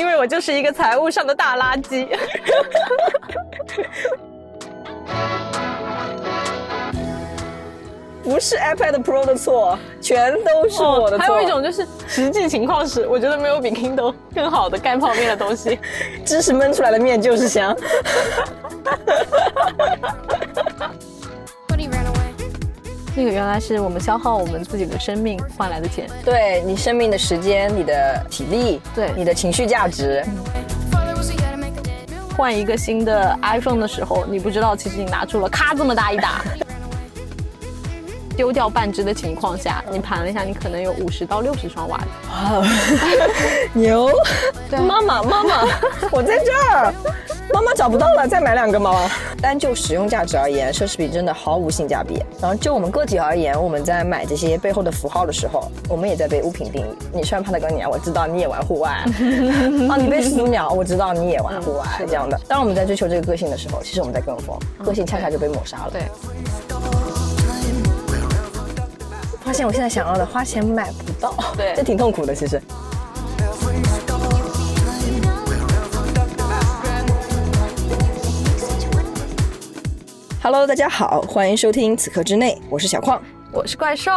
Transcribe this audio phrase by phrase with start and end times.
[0.00, 2.08] 因为我就是一个财务上的大垃圾。
[8.24, 11.26] 不是 iPad Pro 的错，全都是我的错。
[11.26, 15.78] 还有一种就是实际情况是，我觉得没有比 Kindle 更好的干泡面的东西。
[16.24, 17.76] 芝士焖出来的面就是香。
[23.20, 26.08] 这个原来是我们消耗我们自己的生命换来的钱。
[26.24, 30.24] 对你生命的时间、你的体力、对你的情绪价值。
[32.34, 36.42] 换一个新的 iPhone 的时候，你不知道其实你拿出了咔这么大一打。
[38.34, 42.04] 丢掉半只的情况下，你盘了一下，你可能有五十到六十双袜子。
[42.30, 42.66] 哇，
[43.74, 44.10] 牛！
[44.70, 45.68] 妈妈，妈妈，
[46.10, 46.94] 我在这儿。
[47.60, 49.06] 妈妈找不到了，再买两个吗？
[49.38, 52.24] 单就使用价值而言，奢侈品真的毫无性价比。
[52.40, 56.94] 然后就我们个体而言，我们在买这些背后的符号的时候，我们也在被物品定义。
[57.12, 58.92] 你穿帕特高尼亚，我知道你也玩户外。
[58.92, 59.04] 啊，
[60.00, 61.84] 你被始祖鸟，我知道你也玩户外。
[62.06, 62.40] 这样的。
[62.48, 65.90] 当我们在追求这个个性的时候，其实我们在跟风，个性恰恰就被抹杀了。
[65.92, 66.00] 对。
[69.44, 72.34] 发现我现在想要的花钱买不到，对，这挺痛苦的。
[72.34, 72.58] 其实。
[80.42, 83.20] Hello，大家好，欢迎收听此刻之内，我是小矿，
[83.52, 84.10] 我是怪兽。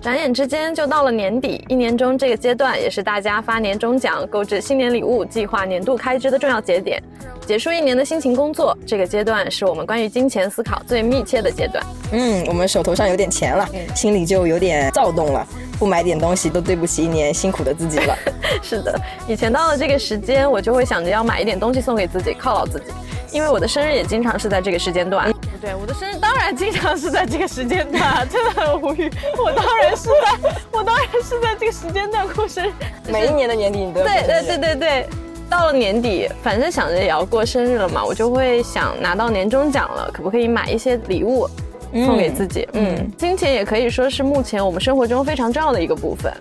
[0.00, 7.02] 转眼之间就到了年底，一年中这个阶段也是大家发年终奖、购置新年礼物、计划年度开支的重要节点。
[7.46, 11.84] 结束一年的辛勤工作，这个阶段是我们关于金钱思考最密切的阶段。
[12.12, 15.46] 嗯，我们手头上有点钱了，心里就有点躁动了。
[15.82, 18.16] 不买点东西都对不起一年辛苦的自己了。
[18.62, 22.92] 是的，以前到了这个时间，我就会想着要买一点东西送给自己，犒劳自己。
[23.32, 25.28] 因为我的生日也经常是在这个时间段。
[25.60, 29.10] 对，我的生日当然经常是在这个时间段，真的很无语。
[29.36, 32.72] 我当然是在，我当然是在这个时间段过生日。
[33.10, 35.08] 每一年的年底你都对对对对对。
[35.50, 41.48] 到了年底，反正想着也要过生日了嘛，我就会想拿到年终奖了，可不可以买一些礼物
[41.92, 42.68] 送给自己？
[42.72, 46.32] 嗯，金钱也可以说是目前我们生活中非常重要的一个部分。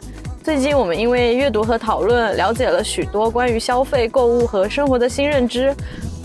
[0.44, 5.72] 最近我们因为阅读和讨论，了解了许多关于消费、购物和生活的新认知，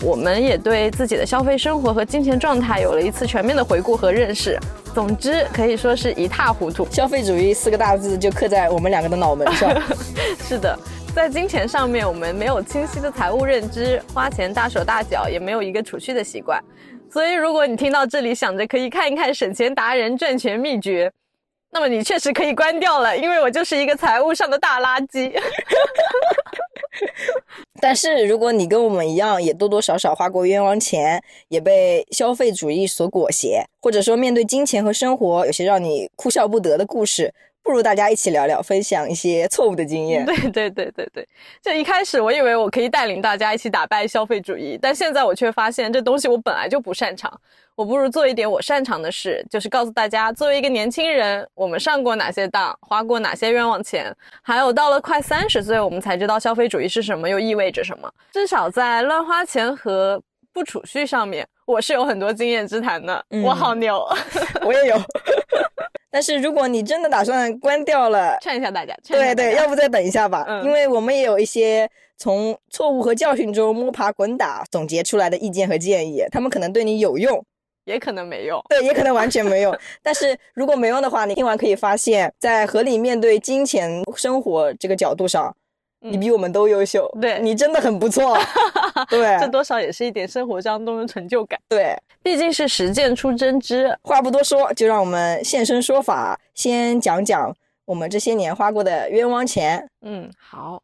[0.01, 4.57] 我们也对自己的消费生活和金钱状态有了一次全面的回顾和认识。
[4.93, 6.87] 总之可以说是一塌糊涂。
[6.89, 9.69] 消费主义四个大字就刻在我们两个的脑门上。
[10.47, 10.77] 是的。
[11.13, 16.63] 在金钱上面，我们没有清晰的财务认知，花钱大手大脚，也没有一个储蓄的习惯。
[17.11, 21.11] 所以，如果你听到这里想着可以看一看省钱达人赚钱秘诀，
[21.71, 25.31] 那么你确实可以关掉了，因为我就是一个财务上的大垃圾。
[27.79, 37.33] 但是，如果你跟我们一样，也多多少少花过冤枉钱，也被消费主义所裹挟，或者说面对金钱和生活有些让你哭笑不得的故事。
[37.67, 40.25] 不如大家一起聊聊，分享一些错误的经验。
[40.25, 41.27] 对对对对对，
[41.61, 47.29] 就一开始我以为我可以带领大家一起打败消费主义，但现在我却发现这东西我本来就不擅长。
[47.75, 58.09] 我不如做一点我擅长的事，就是告诉大家，作为一个年轻人，我们上过哪些当，花过哪些冤枉钱，还有到了快三十岁，我们才知道消费主义是什么，又意味着什么。
[58.31, 60.19] 至少在乱花钱和
[60.53, 63.23] 不储蓄上面，我是有很多经验之谈的。
[63.43, 64.07] 我好牛，
[64.65, 64.95] 我也有。
[66.09, 77.43] 但是如果你真的打算关掉了，劝一下大家，对对，要不再等一下吧，因为我们也有一些从错误和教训中摸爬滚打总结出来的意见和建议，他们可能对你有用，
[77.85, 79.77] 也可能没用，对，也可能完全没用。
[80.01, 85.55] 但是如果没用的话，你听完可以发现，在合理面对金钱生活这个角度上。
[85.99, 88.37] 你比我们都优秀，对你真的很不错，
[89.09, 91.59] 对，这多少也是一点生活当中的成就感。
[91.67, 93.93] 对，毕竟是实践出真知。
[94.03, 97.53] 话不多说，就让我们现身说法，先讲讲
[97.85, 99.85] 我们这些年花过的冤枉钱。
[100.05, 100.79] 嗯，好，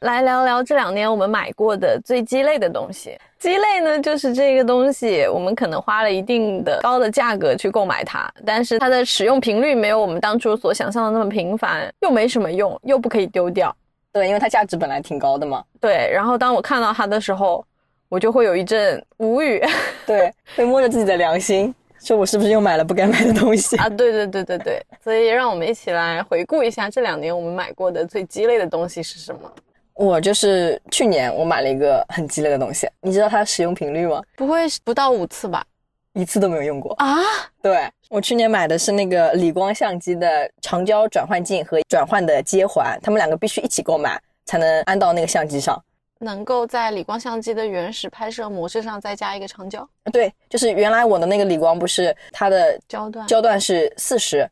[0.00, 3.18] 来聊聊这两年我们买过的最鸡肋的东西。
[3.38, 13.74] 鸡肋呢，就是这个东西，我们可能花了一定的高的价格去购买它，但是它的使用频率没有我们当初所想象的那么频繁，又没什么用，又不可以丢掉。
[14.12, 15.62] 对，因为它价值本来挺高的嘛。
[15.80, 17.64] 对，然后当我看到它的时候，
[18.08, 19.62] 我就会有一阵无语。
[20.06, 23.88] 对，会摸着自己的良心，说我是不是又买了不该买的东西啊？
[23.88, 29.40] 对对对对对，所以让我们一起来回顾一下这两年我们买过的最鸡肋的东西是什么。
[29.94, 34.22] 我就是去年我买了一个很鸡肋的东西，你知道它使用频率吗？
[34.36, 35.64] 不会不到五次吧？
[36.18, 37.16] 一次都没有用过啊？
[37.62, 45.80] 对我去年买的是那个理光相机的长焦转换镜和转换的接环，他们两个必须一起购买才能安到那个相机上，
[46.18, 49.88] 能够在理光相机的原始拍摄模式上再加一个长焦。
[50.12, 54.50] 对，就是原来我的那个理光不是它的焦段焦段是四十，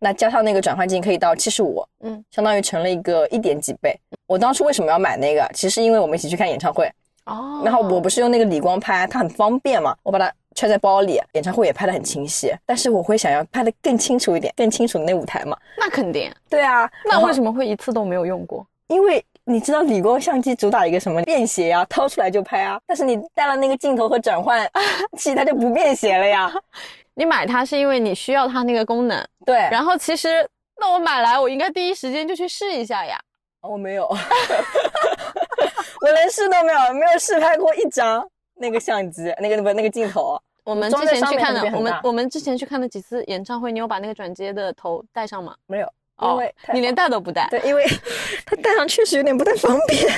[0.00, 3.96] 那加上那个转换镜可以到七十五，嗯，相当于成了一个一点几倍。
[4.26, 5.48] 我当初为什么要买那个？
[5.54, 6.90] 其实因为我们一起去看演唱会，
[7.26, 12.52] 哦，然后我不是用那个理光拍，它很方便嘛，我把它揣在包里，演唱会也拍得很清晰。
[12.64, 15.56] 但是我会想要拍得更清楚一点，更清楚的那舞台嘛。
[15.76, 16.32] 那肯定。
[16.48, 18.66] 对啊，那为什么会一次都没有用过？
[18.88, 22.78] 因为你知道理光相机主打一个什么便携呀，掏出来就拍啊。
[22.86, 24.70] 但是你带了那个镜头和转换
[25.18, 26.52] 器，它就不便携了呀。
[27.14, 29.56] 你买它是因为你需要它那个功能，对。
[29.70, 30.46] 然后其实
[30.78, 33.18] 那我买来，我应该第一时间就去试一下呀。
[33.62, 34.06] 我没有，
[36.02, 38.22] 我连试都没有，没有试拍过一张
[38.56, 40.38] 那个相机，那个不那个镜头。
[40.64, 45.54] 我们之前去看的，我们我们之前去看的几次演唱会，你有把那个转接的头带上吗？
[45.66, 45.86] 没有，
[46.22, 47.46] 因为你连戴都不带。
[47.50, 47.84] 对，因为
[48.46, 50.08] 它戴上确实有点不太方便。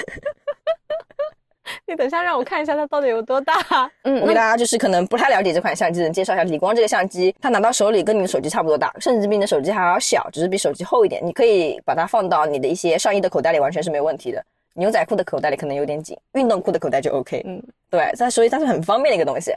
[1.84, 3.90] 你等下让我看一下它到底有多大。
[4.04, 11.20] 嗯，我给大家就是可能不太了解这款相机的人介绍一下，理光这个相机，它拿到手里跟你的手机差不多大，甚至比你的手机还要小，只是比手机厚一点。
[11.26, 14.44] 你可以把它放到你的一些上衣的口袋里，完全是没有问题的。
[14.76, 17.42] 牛仔裤的口袋里可能有点紧，运动裤的口袋就 OK。
[17.46, 19.52] 嗯，对，它所以它是很方便的一个东西。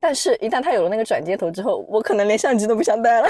[0.00, 3.28] 但是，一旦它有了那个转接头之后，我可能连相机都不想带了，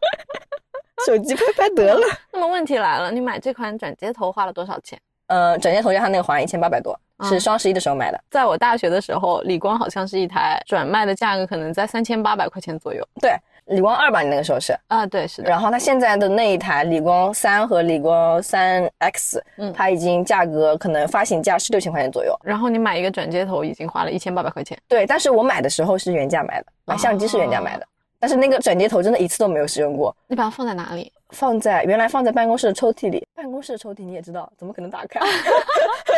[1.04, 2.06] 手机拍拍得了。
[2.32, 4.98] 那么问题来了，你买这款转接头花了多少钱？
[5.26, 8.18] 呃，转接头加它那个环一千八百多，是双十一的时候买的。
[8.30, 13.06] 在我大学的时候，理光好像是一台转卖的价格可能在三千八百块钱左右。
[13.20, 13.34] 对，
[13.66, 15.48] 理光二吧，你那个时候是啊，对，是的。
[15.48, 22.38] 然后它现在的那一台理光三和理光三 X，嗯，它已经价格可能发行价是六千块钱左右。
[22.42, 24.78] 然后你买一个转接头已经花了一千八百块钱。
[24.86, 27.86] 对，但是我买的时候是原价买的，买相机是原价买的，
[28.18, 30.14] 但是那个转接头真的一次都没有使用过。
[30.26, 31.10] 你把它放在哪里？
[31.30, 35.18] 放在原来放在办公室的抽屉里，办公室的抽屉你也知道，怎么可能打开？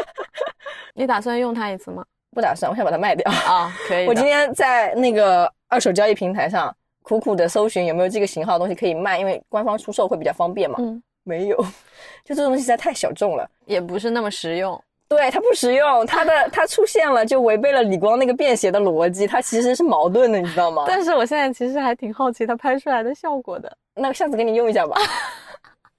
[0.94, 2.04] 你打算用它一次吗？
[2.34, 3.72] 不打算，我想把它卖掉啊。
[3.88, 4.04] 可以。
[4.08, 6.74] 我今天在那个二手交易平台上
[7.06, 10.76] 苦苦的搜寻有没有这个型号的东西可以卖，因为官方出售会比较方便嘛。
[10.80, 11.56] 嗯，没有，
[12.26, 14.76] 就这个东西实在太小众了，也不是那么实用。
[15.08, 20.82] 对，它不实用，它的它出现了就违背了李光那个便携的逻辑，它其实是矛盾的，你知道吗？
[20.88, 23.72] 但是我现在其实还挺好奇它拍出来的效果的。
[23.94, 24.96] 那下次给你用一下吧。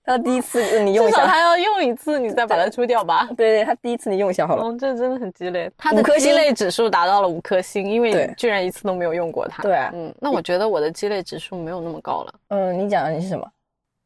[0.08, 3.28] 他第一次你用一下，至少他要用一次，你再把它出掉吧。
[3.36, 4.64] 对 对，他第一次你用一下好了。
[4.64, 5.70] 哦，这真的很鸡肋。
[5.78, 9.62] 他的鸡肋指数达到了五颗星，因为居然一次都没有用过它。
[9.62, 12.34] 对，嗯，那我觉得我的鸡肋指数没有那么高了。
[12.48, 13.46] 嗯，你讲的你是什么？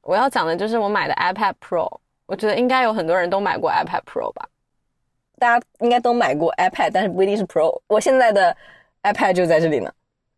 [0.01, 1.87] 我要讲的就是我买的 iPad Pro。
[2.25, 4.47] 我觉得应该有很多人都买过 iPad Pro 吧？
[5.37, 7.79] 大家应该都买过 iPad，但是不一定是 Pro。
[7.85, 8.57] 我现在的
[9.03, 9.91] iPad 就在这里呢，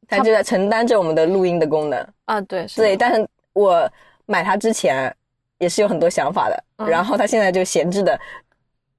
[0.09, 2.05] 它就在承担着我们的录音的功能。
[2.25, 3.89] 啊，对，是对，但是我
[4.25, 5.15] 买它之前。
[5.63, 8.19] 也是有很多想法的，然后他现在就闲置的，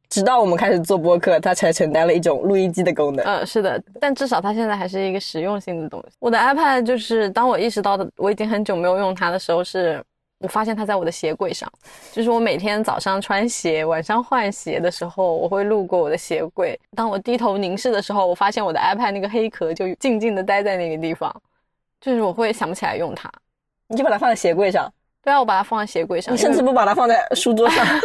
[0.09, 3.25] 直到我们开始做播客，他才承担了一种录音机的功能。
[3.25, 6.17] 嗯，是的，但至少它现在还是一个实用性的东西。
[6.19, 10.03] 我的 iPad 就是当我意识到的，我已经很久没有用它的时候，是
[10.39, 11.71] 我发现它在我的鞋柜上，
[12.13, 16.79] 就是我每天早上穿鞋，晚上换鞋的时候，我会路过我的鞋柜。
[16.97, 21.35] 当我低头凝视的时候，我发现我的 iPad 那个黑壳就静静的待在那个地方，
[22.01, 23.31] 就是我会想不起来用它，
[23.89, 24.91] 你就把它放在鞋柜上。
[25.25, 26.35] 对啊，我把它放在鞋柜上。
[26.35, 27.87] 你甚至不把它放在书桌上，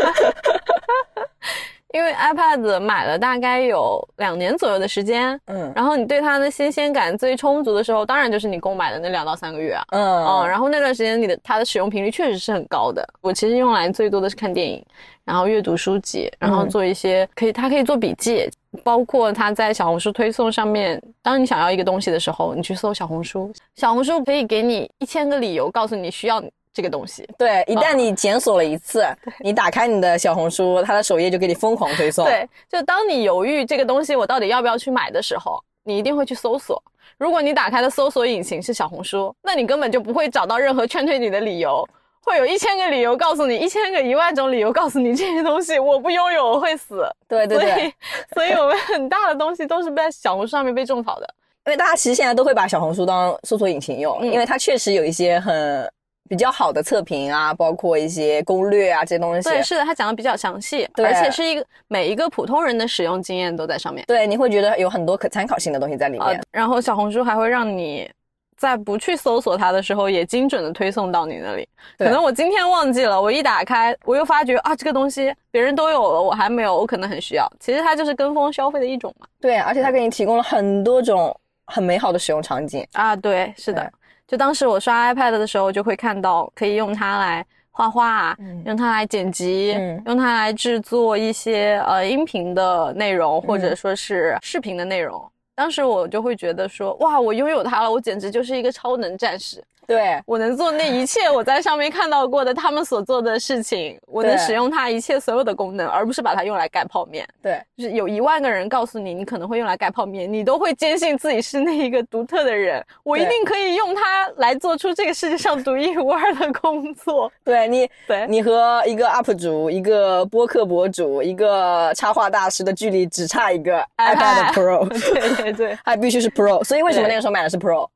[1.92, 13.06] 因为 iPad 买了大概有两年左右的时间，嗯，然后你对它的新鲜感最充足的时候，当然就是你购买的那两到三个月啊，嗯嗯，然后那段时间你的它的使用频率确实是很高的。
[13.21, 14.86] 我其实用来最多的是看电影，
[15.25, 18.47] 然后阅读书籍，然后做一些可以，它可以做笔记，
[18.83, 26.40] 包括它在小红书推送上面，当你想要一个东西的时候，你去搜小红书，小红书可以给你一千个理由，告诉你需要。
[26.71, 29.04] 这个东西，对，一旦你检索了一次，
[29.42, 32.23] 你打开你的小红书，它的首页就给你疯狂推送。
[32.26, 36.81] 对，就当你犹豫这个东西我到底要不要去买的时候，你一定会去搜索。
[37.18, 41.83] 如果你打开的搜索引擎是小红书，那你根本就不会找到任何劝退你的理由，
[42.23, 47.04] 会有一千个理由告诉你，一千个一万种理由告诉你这些东西我不拥有我会死。
[47.28, 47.94] 对对对，
[48.33, 51.28] 所以我们很大的东西都是在小红书上面被种草的，
[51.66, 55.92] 因为大家其实现在都会把小红书当搜索引擎用，因为它确实有一些很。
[56.30, 59.50] 比较好的测评啊，包括一些攻略啊这些东西。
[59.50, 64.06] 对，是的，他讲的比较详细，而且是一个每一个普通人的使用经验都在上面。
[64.07, 66.42] 对，你会觉得有很多可参考性的东西在里面。
[66.52, 68.09] 然后小红书还会让你
[68.56, 71.68] 在不去搜索它的时候，也精准的推送到你那里。
[71.98, 77.52] 可能我今天忘记了，我一打开，我又发觉啊，这个东西别人都有了，我还没有，我可能很需要。
[77.59, 79.26] 其实它就是跟风消费的一种嘛。
[79.42, 83.16] 对，而且它给你提供了很多种很美好的使用场景啊。
[83.16, 83.92] 对，是的。
[84.30, 95.19] 就当时我刷 iPad 的时候，就会看到可以用它来画画，用它来剪辑，用它来制作一些呃音频的内容，或者说是视频的内容。
[95.56, 99.64] 当时我就会觉得说，哇，我拥有它了，我简直就是一个超能战士。
[99.90, 107.28] 对，我能做那一切我在上面看到过的他们所做的事情，我能使用它一切所有的功能，而不是把它用来盖泡面。
[107.42, 112.86] 对，就是有一万个人告诉你，你可能会用来盖泡面，你都会坚信自己是那一个独特的人。
[113.04, 117.31] 我一定可以用它来做出这个世界上独一无二的工作。
[117.44, 126.64] 对你，对你和一个 UP 主、一个播客博主、一个插画大师的距离只差一个 iPad Pro，对对 对， 还必须是 Pro。
[126.64, 127.90] 所以为什么那个时候买的是 Pro？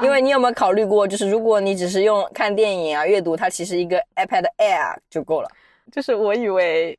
[0.00, 5.48] 因为你有没有考虑过，就是如果你只是用看电影啊、阅读，它其实一个 iPad Air 就够了。
[5.90, 6.98] 就是我以为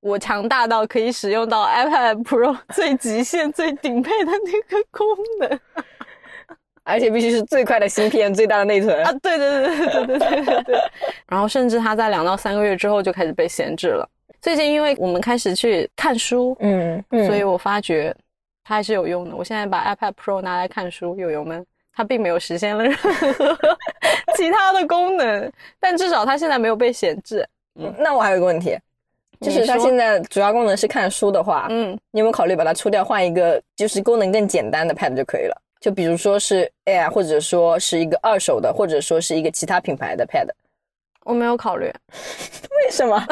[0.00, 5.06] 我强大到可以使用到 iPad Pro 最极限、最顶配的那个功
[5.38, 5.60] 能
[6.82, 9.04] 而且必须是最快的芯片、最大的内存。
[9.04, 9.12] 啊！
[9.22, 10.80] 对对对对对对对对对。
[11.28, 14.08] 然后甚至它在两到三个月之后就开始被闲置了。
[14.40, 18.12] 最近因为我们开始去看书，嗯嗯所以我发觉
[18.64, 19.36] 它还是有用的。
[19.36, 23.10] 我现在把 iPad Pro 拿来看书，友友们，它并没有实现了任何
[24.36, 27.46] 其他的功能，但至少它现在没有被闲置。
[27.78, 28.76] 嗯那我还有一个问题，
[29.40, 35.56] 就是它现在主要功能是看书的话，嗯，你有没有考虑把它出掉，换一个就是功能更简单的 Pad 就可以了？
[35.80, 40.46] 就比如说是 Air，或者说是一个二手的，或者说是一个其他品牌的 Pad。
[41.24, 41.86] 我没有考虑，
[42.84, 43.26] 为什么？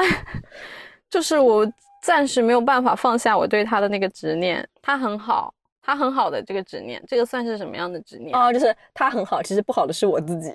[1.11, 1.71] 就是我
[2.03, 4.67] 暂时没有办法放下我对它的那个执念。
[4.81, 5.53] 它很好，
[5.89, 8.37] 它很好的这个执念，这个算是什么样的执念？
[8.37, 10.53] 哦，就是他很好，其实不好的是我自己，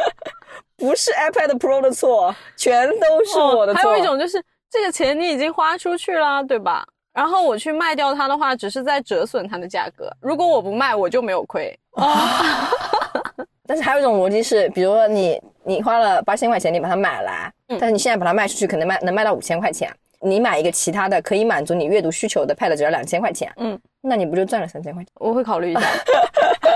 [0.76, 3.80] 不是 iPad Pro 的错，全都是我的错。
[3.80, 4.38] 哦还有一种就是
[4.70, 6.86] 这个钱你已经花出去了，对吧？
[7.14, 10.14] 然后我去卖掉它的话，只是在折损它的价格。
[10.20, 12.68] 如果我不卖，我就没有亏啊。
[13.66, 19.90] 但是还有一种逻辑是，比如说你你花了八千块钱，你把它买来，嗯但是你现在把它卖出去，可能卖能卖到五千块钱。
[20.18, 25.12] 你买一个其他的可以满足你阅读需求的 Pad 只要两千块钱，嗯，那你不就赚了三千块钱？
[25.14, 25.80] 我会考虑一下，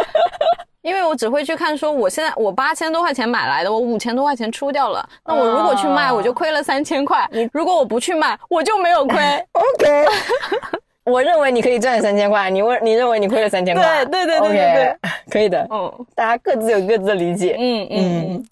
[0.82, 7.18] 因为我只会去看说，我现在我八千多块钱买来的，我五千多块钱出掉了，那我如果去卖，哦我就亏了三千块；
[7.52, 9.16] 如果我不去卖，我就没有亏。
[9.52, 10.06] OK，
[11.04, 14.96] 我认为你可以赚三千块，你问你认为你亏了三千块，对对对对对对
[15.30, 17.56] 可以的，嗯大家各自有各自的理解。
[17.58, 18.44] 嗯嗯嗯，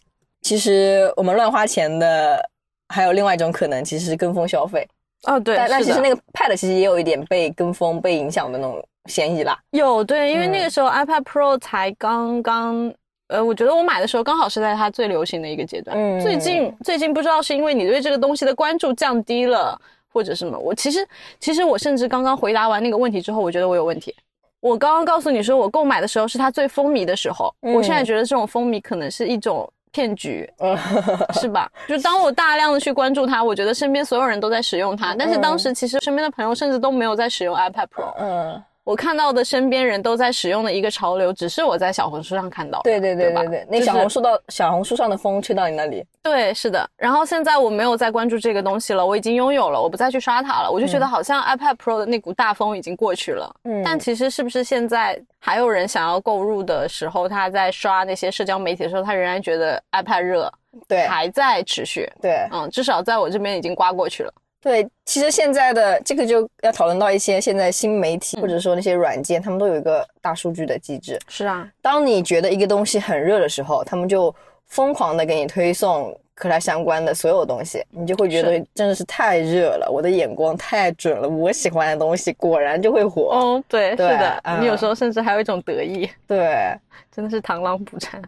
[0.42, 2.40] 其实我们乱花钱的
[2.88, 4.86] 还有另外一种可能，其实是跟风消费。
[5.24, 9.58] 哦对，但但其实那个 Pad 其实也有一点被跟风、被影响的那种嫌疑啦。
[9.70, 12.92] 有对，因为嗯那个时候 iPad Pro 才刚刚。
[13.28, 15.94] 呃，我觉得我买的时候刚好是在它最流行的一个阶段。
[15.94, 19.78] 嗯最近最近不知道是因为你对这个东西的关注降低了，
[20.10, 20.58] 或者什么。
[20.58, 21.06] 我其实
[21.38, 24.14] 其实我甚至刚刚回答完那个问题之后，我觉得我有问题。
[24.60, 30.48] 我刚刚告诉你说我购买的时候是它最风靡的时候，嗯我现在觉得这种风靡可能是一种骗局，
[31.40, 31.70] 是吧？
[31.88, 38.14] 就当我大量的去关注它，我觉得身边所有人都在使用它，但是当时其实身边的朋友甚至都没有在使用 iPad Pro。
[38.18, 42.84] 嗯，我看到的身边人都在使用的一个潮流，只是我在小红书上看到的。
[42.84, 46.88] 对对对吧对对，那小红书到小红书上的风吹到你那里，对，是的。
[46.96, 50.70] 然后现在我没有再关注这个东西了，我已经拥有了，我不再去刷它了。
[50.70, 53.54] 我就觉得好像 iPad Pro 的那股大风已经过去了。
[53.64, 60.50] 嗯但其实是不是现在还有人想要购入的时候，他在刷那些社交媒体的时候，他仍然觉得 iPad 热，
[60.88, 62.10] 对还在持续。
[62.22, 64.32] 对嗯，至少在我这边已经刮过去了。
[64.60, 71.18] 对，其实现在的这个就要讨论到一些现在新媒体嗯或者说那些软件，他们都有一个大数据的机制。
[71.28, 74.34] 是啊，当你觉得一个东西很热的时候，他们就
[74.66, 83.30] 疯狂的给你推送和它相关的所有东西，你就会觉得真的是太热了，我的眼光太准了，我喜欢的东西果然就会火。
[83.30, 86.76] 哦，对，对是的，嗯你有时候甚至还有一种得意，对，
[87.14, 88.20] 真的是螳螂捕蝉。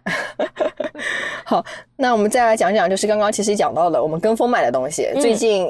[1.44, 1.64] 好，
[1.96, 5.68] 那我们再来讲讲，就是刚刚其实讲到的，我们跟风买的东西，嗯最近。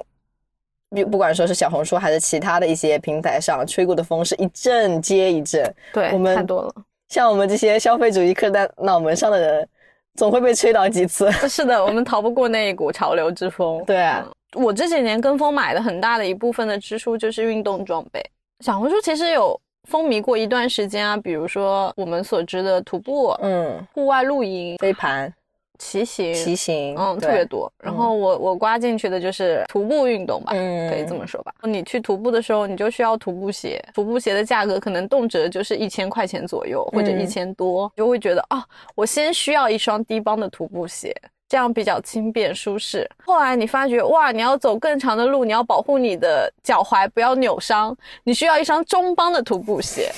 [0.91, 5.75] 不不管说是小红书还是其他的一些平台上，吹过的风是一阵接一阵。
[5.93, 6.75] 对，我们太多了。
[7.09, 9.69] 像我们这些消费主义刻在脑门上的人，
[10.15, 11.31] 总会被吹倒几次。
[11.49, 13.83] 是的，我们逃不过那一股潮流之风。
[13.85, 18.21] 对啊嗯我这几年跟风买的很大的一部分的支出就是运动装备。
[18.65, 19.57] 小红书其实有
[19.89, 25.33] 风靡过一段时间啊，比如说我们所知的徒步、嗯，户外露营、飞盘、
[25.81, 27.73] 骑行、骑行，嗯，特别多。
[27.83, 31.53] 然后我我刮进去的就是徒步运动吧，嗯可以这么说吧。
[31.63, 38.63] 你去徒步的时候，你就需要徒步鞋，徒步鞋的价格可能动辄就是一千块钱左右，或者嗯一千多，就会觉得啊，
[38.95, 41.17] 我先需要一双低帮的徒步鞋。
[41.49, 43.11] 这样比较轻便舒适。
[43.27, 50.13] 后来你发觉，哇，你要走更长的路，你要保护你的脚踝不要扭伤，你需要一双中帮的徒步鞋。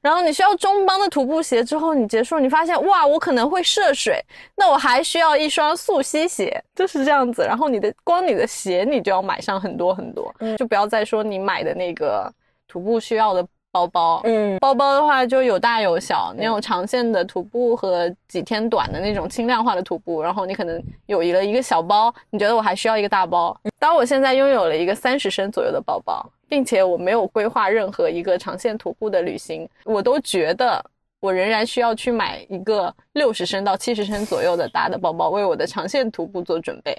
[0.00, 4.22] 然后你需要中帮的徒步鞋之后，你结束，你发现哇，我可能会涉水，
[4.56, 7.42] 那我还需要一双速吸鞋，就是这样子。
[7.42, 12.32] 然后你的光你的鞋，你就要买上很多很多，嗯就不要再说你买的那个
[12.68, 23.58] 徒步需要的包包，嗯，包包的话就有大有小，那种长线的徒步和几天短的那种轻量化的徒步，然后你可能有一了一个小包，你觉得我还需要一个大包。
[23.78, 30.84] 当我现在拥有了一个三十升左右的包包，并且我没有规划任何一个长线徒步的旅行，我都觉得
[31.18, 36.94] 我仍然需要去买一个六十升到七十升左右的大的包包，为我的长线徒步做准备。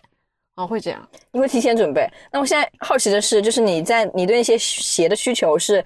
[0.56, 2.08] 啊，会这样，你会提前准备。
[2.32, 5.84] 那我现在好奇的是，就是你在你对那些鞋的需求是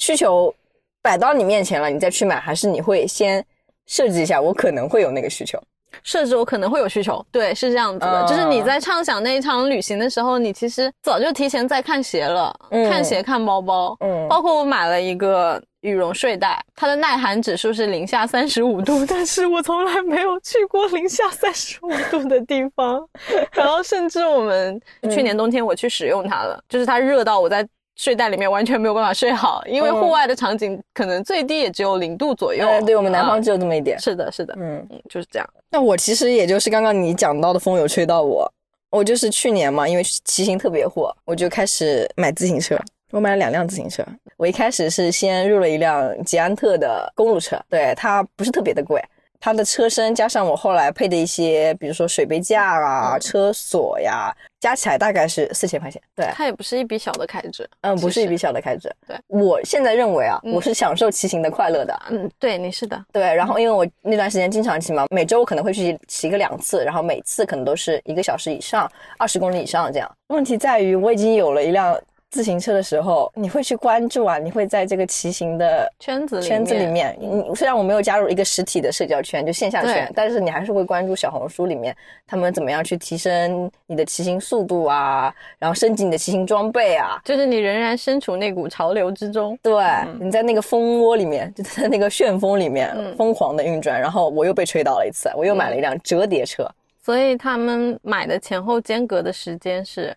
[0.00, 0.52] 需求
[1.00, 3.44] 摆到你面前了，你再去买，还是你会先
[3.86, 4.40] 设置一下？
[4.40, 5.62] 我可能会有那个需求，
[6.02, 7.24] 设置我可能会有需求。
[7.30, 12.52] 对，是这样子的，就是你在畅想那一场旅行的时候，你其实早就提前在看鞋了，
[12.90, 15.62] 看鞋看包包，嗯，包括我买了一个。
[15.82, 23.02] 羽绒睡袋，它的耐寒指数是零下三十五度， 但是我从来没有去过零下三十五度的地方。
[23.50, 24.78] 然后甚至我们
[25.10, 27.66] 去年冬天我去使用它了，就是它热到我在
[28.00, 32.66] 睡袋里面完全没有办法睡好，因为户外的场景可能最低也只有零度左右。
[32.86, 34.00] 对我们南方只有这么一点。
[34.00, 35.46] 是的，是的，嗯嗯，就是这样。
[35.70, 38.50] 那我其实也就是刚刚你讲到的风有吹到我，
[38.88, 42.74] 我就是去年嘛，因为骑行特别火，我就开始买自行车。
[43.10, 44.02] 我买了两辆自行车，
[44.38, 48.98] 我一开始是先入了一辆捷安特的公路车，对它不是特别的贵，
[49.40, 54.30] 它的车身加上我后来配的一些，比如说水杯架啊、车锁呀，
[54.60, 56.00] 加起来大概是四千块钱。
[56.14, 58.94] 对，它也不是一笔小的开支，嗯，不是一笔小的开支。
[59.08, 61.98] 对，我现在认为啊，我是享受骑行的快乐的。
[62.10, 63.02] 嗯，对，你是的。
[63.12, 70.10] 对，然后因为我那段时间经常骑嘛，每周我可能会去骑个两次，然后每次可能都是一个小时以上，二十公里以上这样。
[70.28, 71.98] 问题在于我已经有了一辆。
[72.30, 74.38] 自行车的时候，你会去关注啊？
[74.38, 77.16] 你会在这个骑行的圈子圈子里面。
[77.20, 81.94] 你虽然我没有加入一个实体的社交圈，就线下圈，但是你还是会关注小红书里面
[82.28, 87.20] 他们怎么样去提升你的骑行速度啊，然后升级你的骑行装备啊。
[87.24, 89.74] 就是你仍然身处那股潮流之中，对，
[90.20, 94.00] 你在那个蜂窝里面，就在那个旋风里面疯狂的运转。
[94.00, 96.64] 然后我又被吹倒了一次，我又买了一辆折叠车。
[97.02, 100.16] 所以他们买的前后间隔的时间是。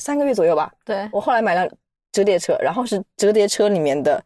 [0.00, 0.72] 三个月左右吧。
[0.84, 1.70] 对，我后来买了
[2.10, 4.20] 折叠车，然后是折叠车里面的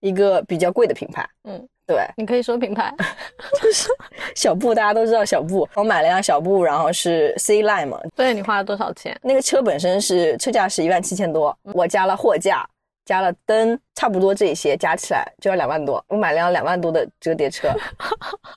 [0.00, 1.26] 一个比较贵的品牌。
[1.44, 2.94] 嗯，对，你可以说品牌，
[3.62, 3.88] 就是
[4.34, 5.66] 小布，大家都知道小布。
[5.74, 7.98] 我买了辆小布，然后是 C line 嘛。
[8.14, 9.18] 对，你花了多少钱？
[9.22, 12.68] 那个车本身是车价是一万七千多，我加了货架。
[13.06, 16.02] 加了灯，差不多这些加起来就要两万多。
[16.08, 17.68] 我买了辆两万多的折叠车，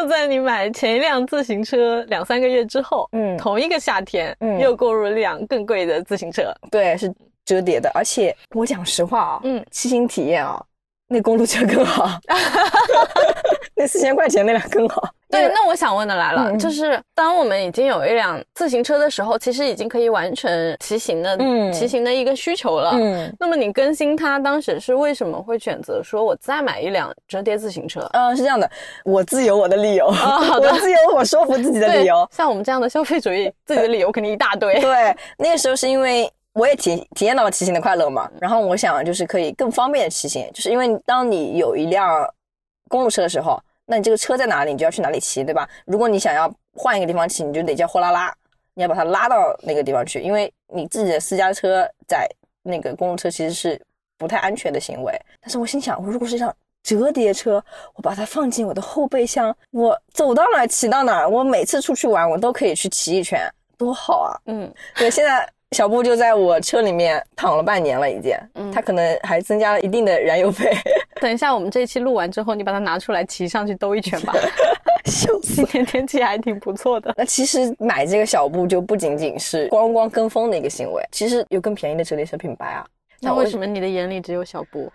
[0.00, 6.50] 就在你买前一辆自行车两三个月之后，嗯，同一个夏天，嗯，又购入了辆更贵的自行车。
[6.70, 7.12] 对，是
[7.44, 10.58] 折叠的，而且我讲实话啊，嗯，骑行体验啊，
[11.12, 12.08] 那公路车更好，
[13.74, 15.02] 那四千块钱那辆更好。
[15.28, 22.92] 对，那我想问的来了，就是当我们已经有一辆自行车的时候，其实已经可以完成骑行的，嗯，骑行的一个需求了。
[22.94, 28.08] 嗯，那么你更新它，当时是为什么会选择说我再买一辆折叠自行车？
[28.12, 28.70] 嗯，是这样的，
[29.04, 32.28] 我自有我的理由，我自有我说服自己的理由。
[32.32, 34.80] 像我们这样的消费主义，自己的理由肯定一大堆。
[34.80, 42.28] 对，那个时候是因为我也体体验到了骑行的快乐嘛，然后我想就是可以更方便的骑行，就是因为当你有一辆
[42.88, 43.60] 公路车的时候。
[43.86, 45.68] 那你这个车在哪里，你就要去哪里骑，对吧？
[45.84, 48.32] 如果你想要换一个地方骑，你就得叫货拉拉，
[48.72, 52.24] 你要把它拉到那个地方去，因为你自己的私家车在
[52.62, 53.84] 那个公路车其实是
[54.16, 55.12] 不太安全的行为。
[55.40, 57.60] 但是我心想，我如果是一辆折叠车，
[57.94, 63.40] 我把它放进我的后备箱，我走到哪骑到哪，我每次出去玩我都可以去骑一圈，
[63.76, 64.38] 多好啊！
[64.46, 65.52] 嗯，对，现在。
[65.76, 68.36] 小布就在我车里面躺了半年了，已经。
[68.54, 70.72] 嗯，他可能还增加了一定的燃油费。
[71.20, 74.34] 等一下，我们这一期录完之后，你把它拿出来骑上去兜一圈吧。
[75.06, 75.54] 笑死！
[75.54, 77.14] 今天天气还挺不错的。
[77.16, 82.86] 那其实买这个小布就不仅仅是光光跟风的一个行为，其实有更便宜的折叠车品牌啊。
[83.20, 84.92] 那为什么你的眼里只有小布？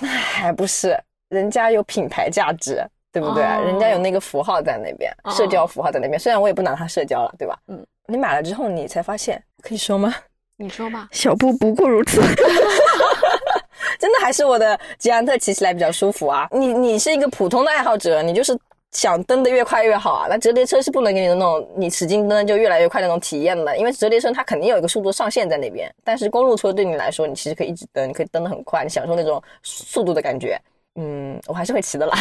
[0.00, 3.42] 那还不是人家有品牌价值，对不对？
[3.42, 6.18] 人家有那个符号在那边，社交符号在那边。
[6.18, 7.58] 虽然我也不拿它社交了，对吧？
[7.68, 7.86] 嗯。
[8.10, 9.40] 你买了之后，你才发现。
[9.62, 10.14] 可以说吗？
[10.56, 11.08] 你说吧。
[11.12, 12.20] 小布不过如此
[13.98, 16.48] 真的还是我的捷安特骑起来比较舒服啊。
[16.50, 18.58] 你你是一个普通的爱好者，你就是
[18.92, 20.26] 想蹬得越快越好啊。
[20.28, 25.92] 那折叠车是不能给你的那种，你使劲蹬就越来越快那种体验的，因为折叠车它肯定有一个速度上限在那边。
[26.02, 30.58] 但是公路车对你来说，你其实可以一直蹬，你可以蹬得很快，你享受那种速度的感觉。
[30.94, 32.16] 嗯，我还是会骑的啦。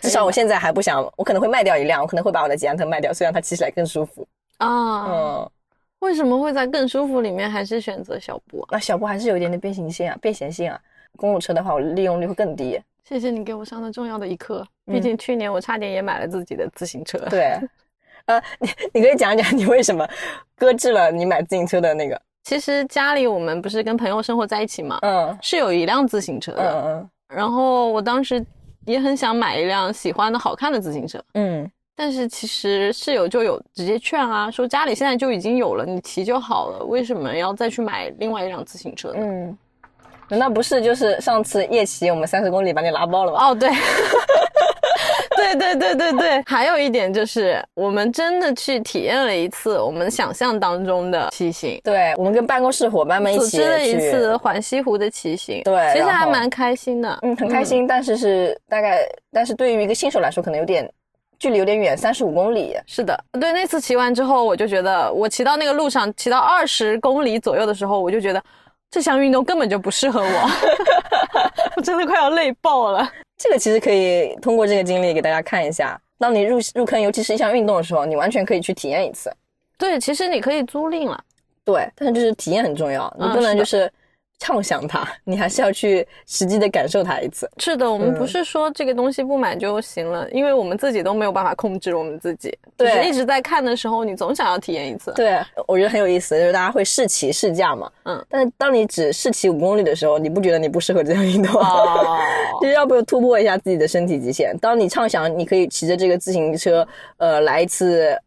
[0.00, 4.26] 至少我现在还不想，我可能会卖掉一辆，我可能会把我的捷安特卖掉，虽然它骑起来更舒服
[4.60, 5.06] 啊。
[5.08, 5.50] 嗯。
[5.98, 8.66] 为什么会在更舒服里面还是选择小布？
[8.70, 10.80] 那小布还是有一点点变形性啊，便携性啊。
[11.16, 12.80] 公路车的话，我利用率会更低。
[13.04, 14.66] 谢谢你给我上的重要的一课。
[14.86, 17.18] 毕竟去年我差点也买了自己的自行车。
[17.28, 17.58] 对，
[18.24, 20.08] 呃，你你可以讲讲你为什么
[20.56, 22.20] 搁置了你买自行车的那个？
[22.44, 26.82] 其实家里我们不是跟朋友生活在一起嘛，嗯是有一辆自行车的嗯。
[26.94, 28.42] 嗯然后我当时
[28.86, 31.70] 也很想买一辆喜欢的好看的自行车，嗯，
[32.02, 39.18] 但是其实室友就有直接劝啊，说家里现在就已经有了，你骑就好了，为什么要再去买另外一辆自行车呢？
[39.18, 39.58] 嗯，
[40.30, 43.50] 难道不是就是上次夜骑我们三十公里把你拉爆了吗？
[43.50, 43.68] 哦，对，
[45.36, 60.90] 对对对对对，还有一点就是，我们真的去体验了一次我们想象当中的骑行，对，我们跟办公室伙伴们一起组织了一次环西湖的骑行，对其实还蛮开心的，嗯，很开心，但是是大概，但是对于一个新手来说，可能有点
[61.40, 62.76] 距离有点远，三十五公里。
[62.86, 68.40] 是的，对，那次骑完之后，我就觉得，我骑到那个路上，骑到二十公里左右的时候，我就觉得
[68.90, 70.50] 这项运动根本就不适合我，
[71.74, 73.10] 我真的快要累爆了。
[73.38, 79.32] 这个其实可以通过这个经历给大家看一下，当你入入坑，尤其是一项运动的时候，你完全可以去体验一次。
[79.78, 81.18] 对，其实你可以租赁了，
[81.64, 83.90] 对，但是就是体验很重要，你不能就是
[84.40, 87.48] 畅想它， 你还是要去实际的感受它一次。
[87.58, 92.58] 是的，我们嗯不是说这个东西不买就行了，因为我们自己都没有办法控制我们自己。
[92.76, 95.12] 对一直在看的时候，你总想要体验一次。
[95.12, 101.54] 对，我觉得很有意思，就是大家会试骑试驾嘛，嗯，但是当你只试骑五公里的时候，你不觉得你不适合这项运动？
[101.60, 102.18] 哦，
[102.62, 104.56] 就是要不要突破一下自己的身体极限？
[104.58, 106.86] 当你畅想你可以骑着这个自行车，
[107.18, 108.18] 呃，来一次，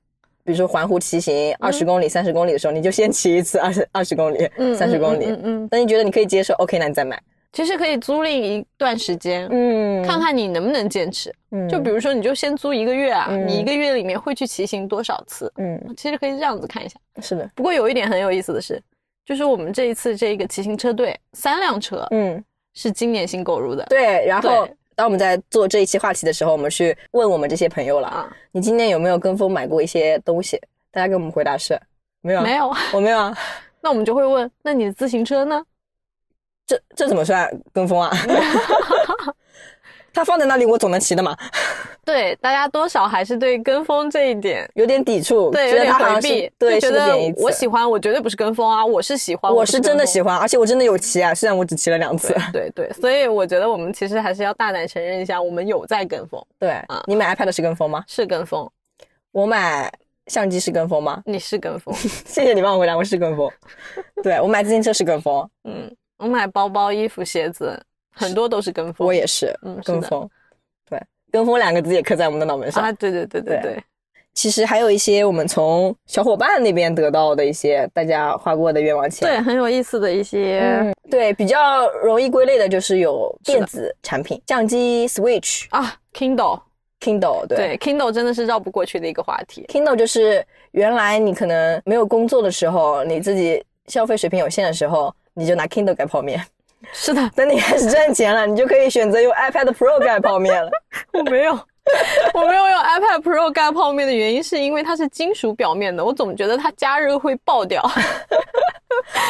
[0.44, 5.26] 比如说环湖骑行二十公里、三十公里的时候，你就先骑一次二十二十公里、嗯三十公里。
[5.26, 7.22] 嗯嗯嗯，等你觉得你可以接受，OK，那你再买。
[7.54, 11.32] 其实可以租赁一段时间，嗯看看你能不能坚持。
[11.52, 15.52] 嗯就比如说，你就先租一个月啊，嗯你一个月里面会去骑行多少次？
[15.58, 16.96] 嗯，其实可以这样子看一下。
[17.22, 18.82] 是的，不过有一点很有意思的是，
[19.24, 23.86] 就是我们这一次这个骑行车队三辆车嗯，是今年新购入的。
[23.86, 24.26] 对。
[24.26, 30.60] 然后对当我们在做这一期话题的时候，我们去问我们这些朋友了，啊，你今年有没有跟风买过一些东西？
[30.92, 31.80] 大家给我们回答是，
[32.22, 33.36] 没有啊，没有，我没有啊。
[33.82, 35.62] 那我们就会问，那你的自行车呢？
[36.66, 38.10] 这这怎么算跟风啊？
[40.14, 41.36] 它放在那里，我总能骑的嘛。
[42.06, 52.36] 对，大家多少还是对跟风这一点，有点抵触，对，觉有点回避，对，就觉得我喜欢，我绝对不是跟风啊，我是喜欢，我是真的喜欢，而且我真的有骑啊，虽然我只骑了两次。
[52.52, 58.04] 对对，所以我觉得我们其实还是要大胆承认一下，我们有在跟风，对啊你买 iPad 是跟风吗？
[58.08, 58.70] 是跟风，
[59.32, 59.90] 我买
[60.28, 61.22] 相机是跟风吗？
[61.26, 61.94] 你是跟风，
[62.28, 63.50] 谢谢你帮我回答，我是跟风。
[64.22, 67.82] 对我买自行车是跟风，嗯，我买包包、衣服、鞋子，
[68.14, 70.30] 很多都是跟风，我也是嗯跟风。
[71.34, 72.84] 对，跟风两个字也刻在我们的脑门上。
[72.84, 73.84] 啊，对对对对对对，
[74.34, 79.28] 其实还有一些我们从小伙伴那边得到的一些大家花过的冤枉钱。
[79.28, 89.66] 对，很有意思的一些，嗯，对，比较容易归类的就是有电子产品，相机 Switch、啊，Kindle，Kindle，对对，Kindle 真的是绕不过去的一个话题。
[89.68, 96.44] Kindle 就是原来你可能没有工作的时候，你自己消费水平有限的时候，你就拿 Kindle 盖泡面。
[96.92, 100.70] 是的，等你开始赚钱了，你就可以选择用 iPad Pro 盖泡面了。
[101.14, 101.58] 我没有，
[102.34, 107.84] 我没有用 iPad Pro 盖泡面的原因是因为它是金属表面的，我总觉得它加热会爆掉。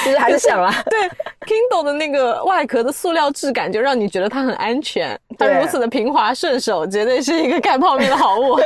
[0.04, 1.00] 其 实还是想了， 对
[1.48, 8.60] Kindle 的那个外壳的塑料质感，就让你觉得它很安全，它如此的平滑顺手，绝对是一个盖泡面的好物。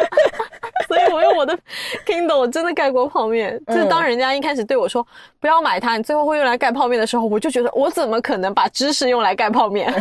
[0.87, 1.57] 所以我用我的
[2.05, 3.59] Kindle 我真的盖过泡面。
[3.67, 5.05] 就是当人家一开始对我说
[5.39, 9.93] 不要买它，你最后会用来盖泡面的时候，我就觉得我怎么可能把知识用来盖泡面？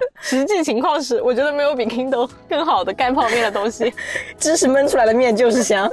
[0.20, 3.92] 实际情况是，我觉得没有比 Kindle 更好的盖泡面的东西，
[4.38, 5.90] 芝士焖出来的面就是香。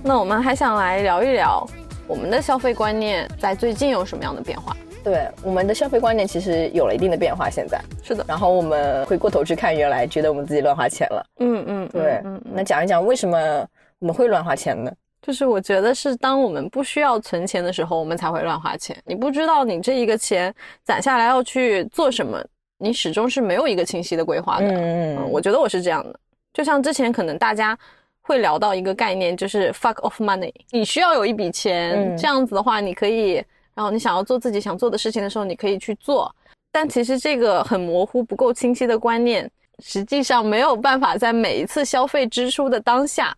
[0.00, 1.68] 那我们还想来聊一聊
[2.06, 4.74] 我们的消费观念在最近有什么样的变化。
[5.08, 7.80] 对，我们的消费观念其实有了一定的变化，现在。
[8.02, 11.26] 是的，然后我们回过头去看，原来觉得我们自己乱花钱了。
[11.38, 13.66] 嗯嗯，对，嗯嗯那讲一讲为什么
[14.00, 14.92] 我们会乱花钱呢？
[15.22, 18.96] 就是我觉得是当我们不需要存钱的时候，我们才会乱花钱。
[19.06, 22.38] 你不知道你这一个钱攒下来要去做什么，
[22.76, 24.66] 你始终是没有一个清晰的规划的。
[24.66, 26.20] 嗯嗯，我觉得我是这样的。
[26.52, 27.76] 就像之前可能大家
[28.20, 33.42] 会聊到一个概念，就是 fuck off money，你需要有一笔钱，嗯这样子的话，你可以，
[33.78, 36.34] 然后你想要做自己想做的事情的时候，你可以去做。
[36.72, 43.32] 但其实这个很模糊、不够清晰的观念，实际上没有办法在每一次消费支出的当下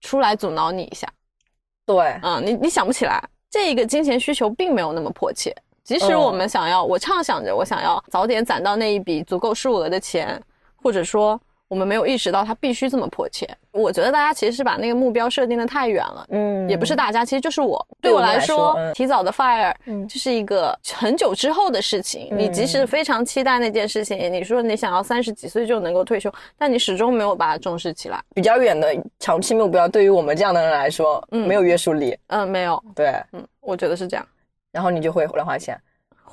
[0.00, 1.06] 出来阻挠你一下。
[1.84, 5.54] 对，嗯，你你想不起来，这一个金钱需求并没有那么迫切。
[5.82, 10.42] 即使嗯我们想要，我畅想着我想要早点攒到那一笔足够数额的钱，
[10.76, 11.38] 或者说
[11.74, 13.44] 我们没有意识到它必须这么迫切。
[13.72, 22.28] 我觉得大家其实是把那个目标设定的太远了，嗯也不是大家，其实就是我对我来说，提早的 fire 嗯就是一个很久之后的事情。
[22.30, 28.22] 你即使非常期待那件事情，你说你想要三十几岁就能够退休，但你始终没有把它重视起来。
[28.32, 32.16] 比较远的长期目标，对于我们这样的人来说，嗯没有约束力。
[32.28, 34.24] 嗯，没有，对，嗯，我觉得是这样。
[34.70, 35.76] 然后你就会乱花钱。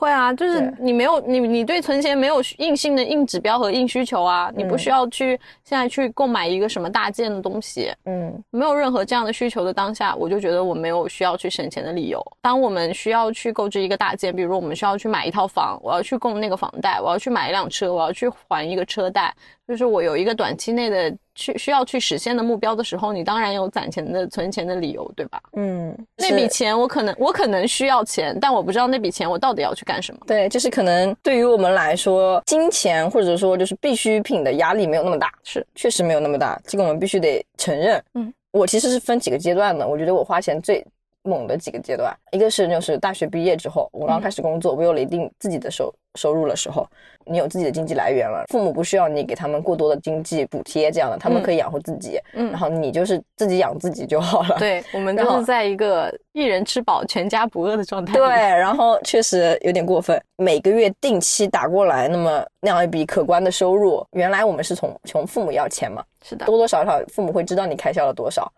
[0.01, 8.43] 会啊，就是你没有你你对存钱没有硬性的硬指标和硬需求啊，你不需要去现在去购买一个什么大件的东西，嗯。
[8.49, 12.19] 没有任何这样的需求的当下，我就觉得我没有需要去省钱的理由。
[12.41, 19.31] 当我们需要去购置一个大件，比如我们需要去买一套房，我要去供那个房贷，我要去买一辆车，我要去还一个车贷，
[19.67, 25.41] 就是我有一个短期内的去需要去实现的目标的时候，你当然有攒钱的存钱的理由，对吧？
[25.53, 30.19] 嗯，那笔钱我可能我可能需要钱，但我不知道那笔钱我到底要去干什么。
[30.27, 38.03] 对，就是可能对于我们来说，金钱或者说就是必需品的压力没有那么大，是确实没有那么大，这个我们必须得承认。
[38.13, 40.85] 嗯，我其实是分几个阶段的，我觉得我花钱最
[41.23, 46.87] 猛的几个阶段，一个是就是大学毕业之后，我刚开始工作，我有了一定自己的收收入的时候，
[47.25, 54.55] 你有自己的经济来源了，父母不需要你给他们过多的经济补贴，这样的，他们嗯可以养活自己，嗯然后你就是自己养自己就好了。
[54.57, 58.13] 对，我们然后就是在一个一人吃饱全家不饿的状态。
[58.13, 68.51] 对，然后确实有点过分，每个月定期打过来那么那样一笔可观的收入，原来我们是从从父母要钱嘛，是的，多多少少父母会知道你开销了多少，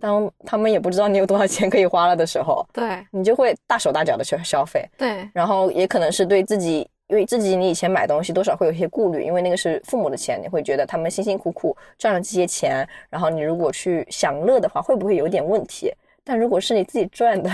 [0.00, 6.88] 当他们也不知道你有多少钱可以花了的时候，对你就会大手大脚的去消费，对然后也可能是对自己。
[7.10, 15.92] 因为自己你以前买东西多少会有一些顾虑，因为那个是父母的钱，你会觉得他们辛辛苦苦赚了这些钱，然后你如果去享乐的话，会不会有点问题？
[16.24, 17.50] 但如果是你自己赚的，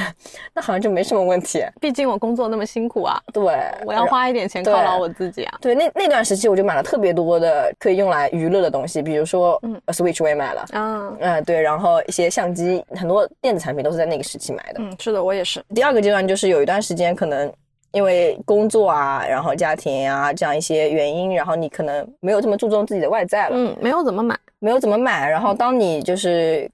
[0.52, 1.64] 那好像就没什么问题。
[1.80, 3.42] 毕竟我工作那么辛苦啊，对，
[3.86, 5.58] 我要花一点钱犒劳我自己啊。
[5.60, 14.80] 对，那那段时期我就买了特别多的可以用来娱乐的东西，比如说，嗯呃，Switch 我也买了，嗯嗯、对，然后一些相机，很多电子产品都是在那个时期买的。
[14.80, 15.64] 嗯，是的，我也是。
[15.74, 17.50] 第二个阶段就是有一段时间可能
[17.92, 24.36] 因为工作啊，然后家庭啊这样一些原因，然后你可能没有这么注重自己的外在了，嗯，没有怎么买。
[24.58, 26.68] 没有怎么买，然后当你就是。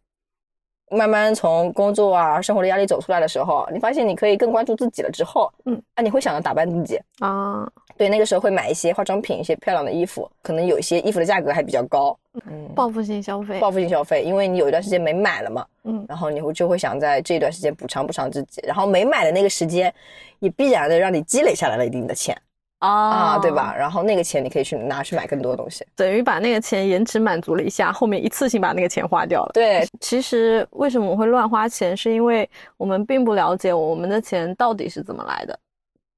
[0.92, 13.58] 慢慢从工作啊、生活的压力走出来的时候，你发现你可以更关注自己了之后，嗯，啊，你会想着打扮自己，啊，对，那个时候会买一些化妆品、一些漂亮的衣服，可能有一些衣服的价格还比较高，嗯，报复性消费。
[13.58, 16.04] 报复性消费，因为你有一段时间没买了嘛，嗯。
[16.08, 19.92] 然后你会就会想在这一段时间补偿补偿自己，然后没买的那个时间，
[20.40, 22.36] 也必然的让你积累下来了一定的钱
[22.82, 23.74] 啊啊，对吧？？
[23.76, 29.50] 然后那个钱你可以去拿去买更多的东西，等于把那个钱延迟满足了一下，后面一次性把那个钱花掉了。
[29.54, 35.58] 对，其实为什么我会乱花钱，是因为我们并不了解我们的钱到底是怎么来的。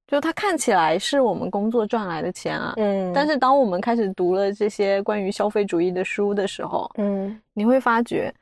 [0.06, 8.32] 就它看起来是我们工作赚来的钱啊，嗯但是当我们开始读了这些关于消费主义的书的时候，嗯，你会发觉，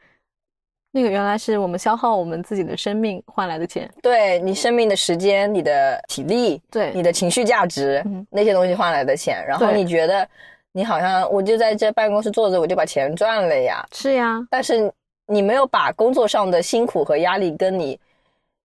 [0.94, 3.90] 那个原来是我们消耗我们自己的生命换来的钱。
[4.02, 10.28] 对你生命的时间、你的体力、对你的情绪价值、嗯那些东西换来的钱，然后你觉得
[10.70, 14.92] 你好像我就在这办公室坐着，我就把钱赚了呀，是呀，但是
[15.26, 17.98] 你没有把工作上的辛苦和压力跟你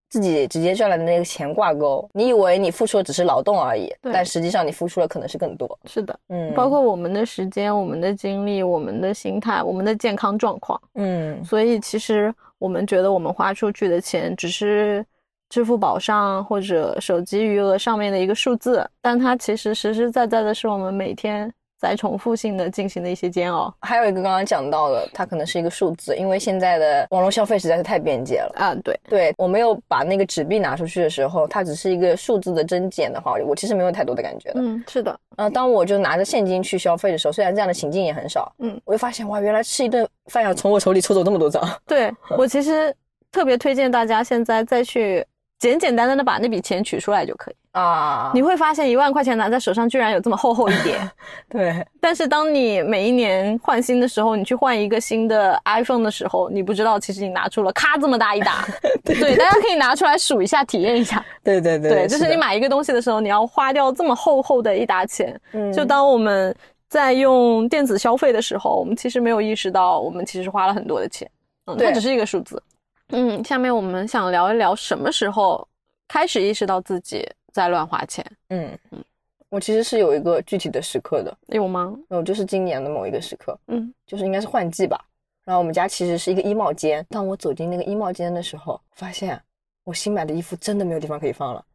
[0.10, 5.78] 自己直接赚来的那个钱挂钩，你以为你付出的只是劳动而已，但实际上你付出的可能是更多。
[5.86, 10.82] 是的，嗯，包括我们的时间、我们的精力、我们的心态、我们的健康状况。
[10.96, 15.06] 嗯所以其实我们觉得我们花出去的钱只是
[15.50, 28.54] 支付宝上或者手机余额上面的一个数字，但它其实实实在在的是我们每天在重复性的进行的一些煎熬还有一个刚刚讲到的，它可能是一个数字，因为现在的网络消费实在是太便捷了。
[28.56, 28.76] 啊。
[28.84, 34.62] 对，对我没有把那个纸币拿出去的时候，它只是一个数字的增减的话，我其实没有太多的感觉的。
[34.62, 41.64] 嗯，是的，呃，当我就拿着现金去消费的时候，虽然这样的情境也很少，嗯，我就发现哇，原来吃一顿饭要从我手里抽走这么多张。
[41.86, 42.94] 对我其实
[43.32, 45.26] 特别推荐大家现在再去
[45.60, 47.56] 简简单单的把那笔钱取出来就可以。
[47.72, 50.98] 啊，你会发现一万块钱拿在手上居然有这么厚厚一叠。
[51.48, 58.66] 对但是当你每一年换新的时候，你去换一个新的 iPhone 的时候，你不知道其实你拿出了咔这么大一沓。
[59.06, 61.24] 对，大家可以拿出来数一下，体验一下。
[61.44, 65.40] 对对对对，就是你买一个东西的时候，你要花掉这么厚厚的一沓钱。
[65.54, 66.56] 嗯就当我们
[66.90, 71.30] 在用电子消费的时候，我们其实没有意识到，我们其实花了很多的钱。
[71.66, 72.62] 嗯，它只是一个数字。
[73.10, 75.68] 嗯，下面我们想聊一聊什么时候
[76.08, 78.78] 开始意识到自己在乱花钱，嗯。
[78.92, 79.04] 嗯，
[79.50, 81.94] 我其实是有一个具体的时刻的，有吗？
[82.10, 83.94] 有就是今年的某一个时刻，嗯。
[84.06, 85.00] 就是应该是换季吧。
[85.46, 89.42] 然后我们家其实是一个衣帽间，当我走进那个衣帽间的时候，发现
[89.86, 91.66] 我新买的衣服真的没有地方可以放了，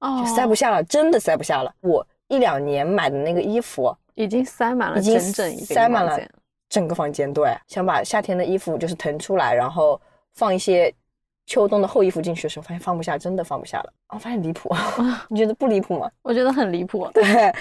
[0.00, 0.24] 哦。
[0.24, 1.72] 就塞不下了，真的塞不下了。
[1.80, 6.18] 我一两年买的那个衣服，已经塞满了已经整整一个塞满了
[6.68, 10.00] 整个房间，对，想把夏天的衣服就是腾出来，然后
[10.34, 10.92] 放一些
[11.46, 13.92] 秋冬的厚衣服进去的时候，发现放不下，真的放不下了。
[14.08, 14.74] 哦，发现离谱，
[15.28, 16.10] 你觉得不离谱吗？
[16.22, 17.08] 我觉得很离谱。
[17.12, 17.52] 对，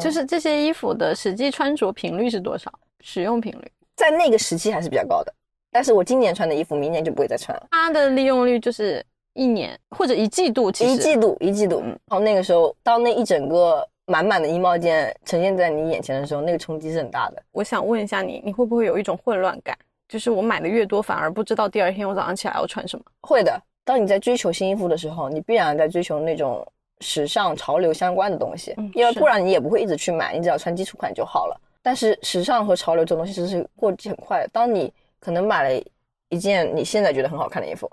[0.00, 2.72] 就是这些衣服的实际穿着频率是多少？
[3.00, 3.70] 使用频率？
[3.96, 5.32] 在那个时期还是比较高的。
[5.70, 7.66] 但是我今年穿的衣服，明年就不会再穿了。
[7.70, 11.80] 它的利用率就是一年或者一季度，其实一季度一季度。
[11.80, 17.42] 然后那个时候，当那一整个满满的衣帽间呈现在你眼前的时候，那个冲击是很大的。
[17.52, 19.76] 我想问一下你，你会不会有一种混乱感？
[20.08, 23.04] 就是我买的越多，反而不知道第二天我早上起来要穿什么。
[23.22, 23.60] 会的。
[23.84, 26.66] 当你在追求新衣服的时候，你必然在追求那种
[27.00, 31.60] 时尚潮流相关的东西，嗯因为不然你也不会一直去买，你只要穿基础款就好了。
[31.82, 34.48] 但是时尚和潮流这种东西其实是过季很快的。
[34.52, 35.82] 当你可能买了
[36.30, 37.88] 一件你现在觉得很好看的衣服，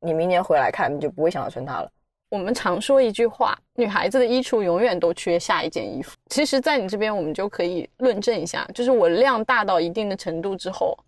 [0.00, 1.88] 你明年回来看，你就不会想要穿它了。
[2.28, 6.16] 我们常说一句话，女孩子的衣橱永远都缺下一件衣服。
[6.28, 10.98] 其实，在你这边，我们就可以论证一下，就是我量大到一定的程度之后，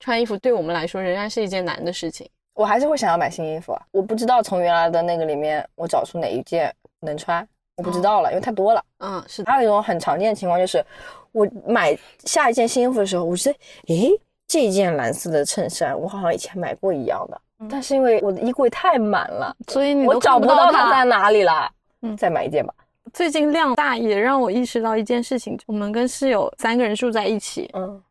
[0.00, 2.28] 穿衣服对我们来说仍然是一件难的事情。
[2.54, 8.84] 我还是会想要买新衣服啊，我不知道从原来的那个里面我找出哪一件能穿，我不知道了，因为太多了。
[9.00, 10.84] 嗯，是的，还有一种很常见的情况就是，
[11.32, 14.10] 我买下一件新衣服的时候，我觉得，诶，
[14.46, 21.70] 这件蓝色的衬衫我好像以前买过一样的，但是因为我的衣柜太满了，所以你我找不到它在哪里了。
[22.02, 22.74] 嗯再买一件吧。
[23.14, 28.02] 最近量大也让我意识到一件事情：我们跟室友三个人住在一起，嗯，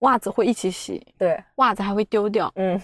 [0.00, 2.80] 袜子会一起洗，对，袜子还会丢掉，嗯。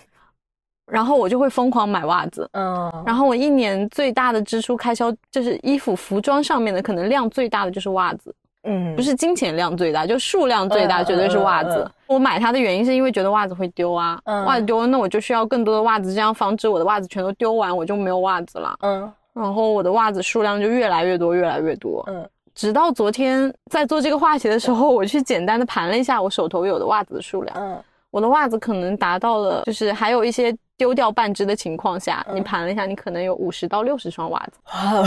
[0.86, 2.48] 然后我就会疯狂买袜子。
[2.52, 8.94] 嗯，然后我一年最大的支出开销就是衣服、服装上面的，可能量最大的就是袜子，嗯。
[8.94, 11.70] 不是金钱量最大，就数量最大，嗯绝对是袜子。
[11.70, 14.44] 嗯嗯我买它的原因是因为觉得袜子会丢啊，嗯。
[14.44, 18.76] 袜子丢了，那我就需要更多的袜子，这样防止我的袜子全都丢完，我就没有袜子了。
[18.82, 19.12] 嗯。
[19.34, 22.04] 然后我的袜子数量就越来越多，越来越多。
[22.06, 27.78] 嗯直到昨天在做这个话题的时候，我去简单的盘了一下我手头有的袜子的数量，嗯
[28.10, 34.58] 我的袜子可能达到了，就是还有一些丢掉半只的情况下，嗯你盘了一下，你可能有五十到六十双袜子。
[34.72, 35.04] 哇，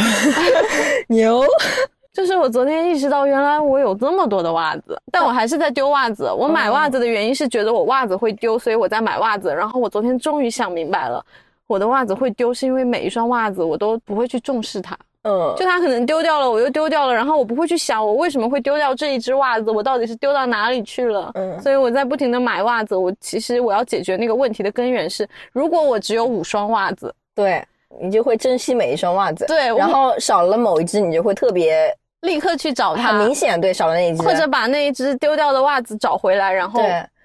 [1.10, 1.44] 牛，
[2.14, 6.32] 就是我昨天意识到，原来我有这么多的袜子，但我还是在丢袜子。
[6.32, 9.52] 我买袜子的原因是觉得我袜子会丢，所以我在买袜子。
[9.52, 11.26] 然后我昨天终于想明白了，
[11.66, 21.32] 我的袜子会丢是因为每一双袜子我都不会去重视它，嗯就它可能丢掉了，我又丢掉了，然后我不会去想我为什么会丢掉这一只袜子，我到底是丢到哪里去了。
[21.36, 27.64] 嗯所以我在不停的买袜子，我其实我要解决那个问题的根源是，如果我只有五双袜子，对
[28.02, 36.82] 你就会珍惜每一双袜子，对然后少了某一只，你就会特别立刻去找它，很明显，对，少了那一只，或者把那一只丢掉的袜子找回来，然后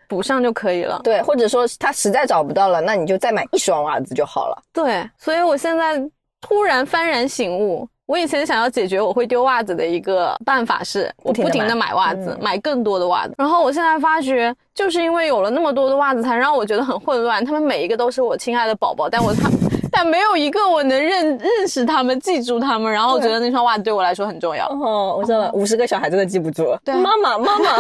[0.09, 1.01] 补上就可以了。
[1.05, 4.63] 对，或者说他实在找不到了，那你就再买一双袜子就好了。
[4.73, 6.03] 对，所以我现在
[6.47, 13.35] 突然幡然醒悟，我以前想要解决我会丢袜子的一个办法是，我不停的买买袜子，嗯买更多的袜子。
[13.39, 17.45] 然后我现在发觉，就是因为有了那么多的袜子，才让我觉得很混乱。
[17.45, 19.49] 他们每一个都是我亲爱的宝宝，但我他。
[19.97, 24.67] 但没有一个我能认认识他们、记住他们，然后我觉得那双袜子对我来说很重要。
[24.71, 26.77] 哦，我知道了，五十个小孩真的记不住。
[26.85, 27.77] 对啊妈妈，妈妈，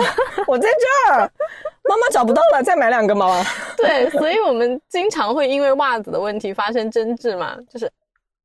[0.46, 1.29] 我在这儿，
[1.88, 3.42] 妈妈找不到了，再买两个妈妈。
[3.77, 7.90] 对，所以我们经常会因为袜子的问题发生争执嘛，就是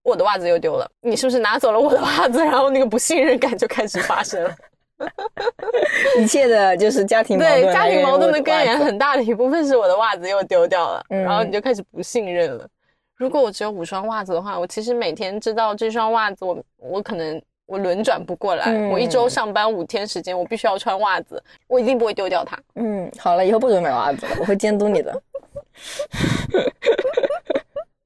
[0.03, 2.39] 我的袜子又丢了，你是不是拿走了我的袜子？
[2.43, 4.55] 然后那个不信任感就开始发生了。
[6.19, 12.67] 一切的就是家庭矛盾，对，家庭矛盾的根源很大的一部分是我的袜子又丢掉了，嗯然后你就开始不信任了。
[13.15, 22.59] 如果我只有五双袜子的话，我其实每天知道这双袜子我我可能我轮转不过来，嗯我一周上班五天时间，我必须要穿袜子，我一定不会丢掉它。
[22.75, 25.21] 嗯，好了，以后不准买袜子了，我会监督你的。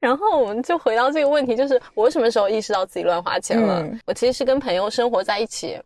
[0.03, 3.81] 然后我们就回到这个问题，就是我什么时候意识到自己乱花钱了？
[3.81, 5.79] 嗯我其实是跟朋友生活在一起，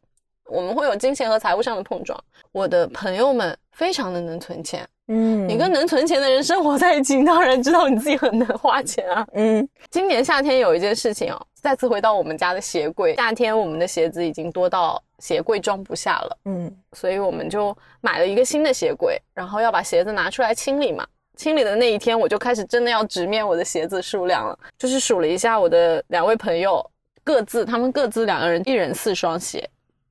[0.50, 2.20] 我们会有金钱和财务上的碰撞。
[2.52, 9.28] 我的朋友们非常的能存钱，嗯你跟能存钱的人生活在一起，你当然知道你自己很能花钱啊。
[9.34, 16.38] 嗯今年夏天有一件事情哦，再次回到我们家的鞋柜，夏天我们的鞋子已经多到鞋柜装不下了。
[16.46, 21.06] 嗯所以我们就买了一个新的鞋柜，然后要把鞋子拿出来清理嘛。
[21.38, 26.86] 清理的那一天，我就开始真的要直面我的鞋子数量了，就是数了一下我的两位朋友
[27.24, 29.70] 各自，他们各自两个人一人四双鞋，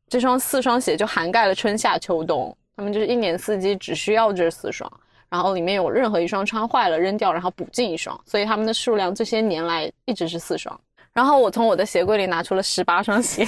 [0.08, 4.90] 这双四双鞋就涵盖了春夏秋冬，他们就是一年四季只需要这四双，
[5.28, 10.80] 然后里面有任何一双穿坏了扔掉，然后补进一双，所以他们的数量这些年来一直是四双。
[11.12, 13.46] 然后我从我的鞋柜里拿出了十八双鞋，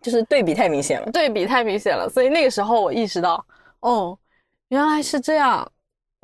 [0.00, 1.10] 就是对比太明显了。
[1.10, 3.44] 对比太明显了，所以那个时候我意识到，
[3.80, 4.16] 哦，
[4.68, 5.68] 原来是这样，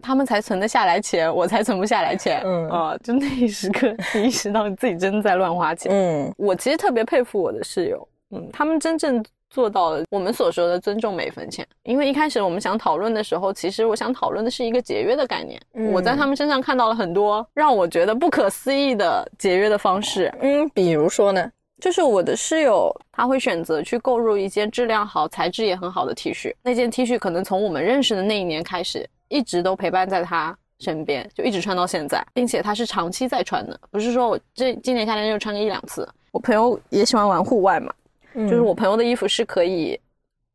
[0.03, 2.43] 他们才存得下来钱，我才存不下来钱。
[2.45, 5.93] 嗯啊、就那一时刻，你意识到你自己真的在乱花钱。
[5.93, 11.67] 嗯我其实特别佩服我的室友，嗯，他们真正做到了我们所说的尊重每分钱。
[11.83, 15.61] 因为一开始我们想讨论的时候，其实我想讨论的是一个节约的概念。
[15.75, 20.33] 嗯我在他们身上看到了很多让我觉得不可思议的节约的方式。
[20.41, 21.51] 嗯，比如说呢？
[21.81, 26.55] 就是我的室友，他会选择去购入一件质量好、材质也很好的 T 恤。
[26.63, 36.07] 那件 T 恤可能从我们认识的那一年开始，一直都陪伴在他身边，就一直穿到现在，并且他是长期在穿的，不是说我这今年夏天就穿个一两次。
[36.33, 37.93] 我朋友也喜欢玩户外嘛，
[38.35, 39.99] 就是我朋友的衣服是可以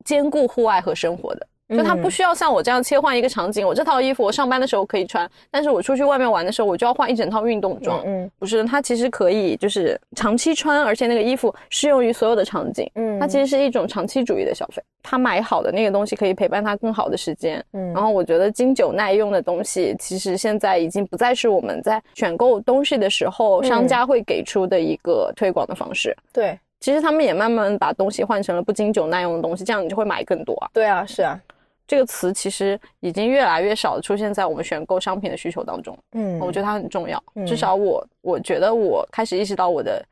[0.03, 1.47] 兼顾户外和生活的。
[1.69, 8.03] 就他不需要像我这样切换一个场景，我这套衣服我上班的时候可以穿，但是我出去外面玩的时候，我就要换一整套运动装。
[8.05, 12.89] 嗯不是，它其实可以就是长期穿，而且那个衣服适用于所有的场景。
[12.95, 14.83] 嗯它其实是一种长期主义的消费。
[15.01, 17.63] 他买好的那个东西可以陪伴他更好的时间。
[17.73, 26.15] 嗯然后我觉得经久耐用的东西，其实现在已经不再是我们在选购东西的时候嗯商家会给出的一个推广的方式。
[26.31, 30.69] 对其实他们也慢慢把东西换成了不经久耐用的东西，这样你就会买更多啊。
[30.71, 31.39] 对啊，是啊，
[31.87, 35.97] 这个词其实已经越来越少地出现在我们选购商品的需求当中。
[36.13, 37.21] 嗯我觉得它很重要。
[37.35, 40.03] 嗯至少我我觉得我开始意识到我的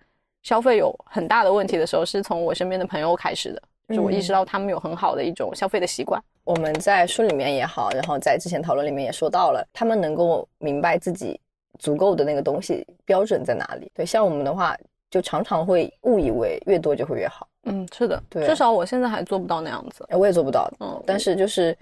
[0.43, 3.61] 消费有很大的问题的时候，是从我身边的朋友开始的。
[3.89, 6.21] 就是我意识到他们有很好的一种消费的习惯。
[6.45, 11.39] 我们在书里面也好，然后在之前讨论里面也说到了，他们能够明白自己
[11.79, 13.91] 足够的那个东西标准在哪里。
[13.93, 14.75] 对，像我们的话，
[15.11, 20.05] 就常常会误以为越多就会越好，嗯，是的，对至少我现在还做不到那样子。
[20.09, 20.71] 我也做不到。
[20.79, 21.77] 嗯，但是就是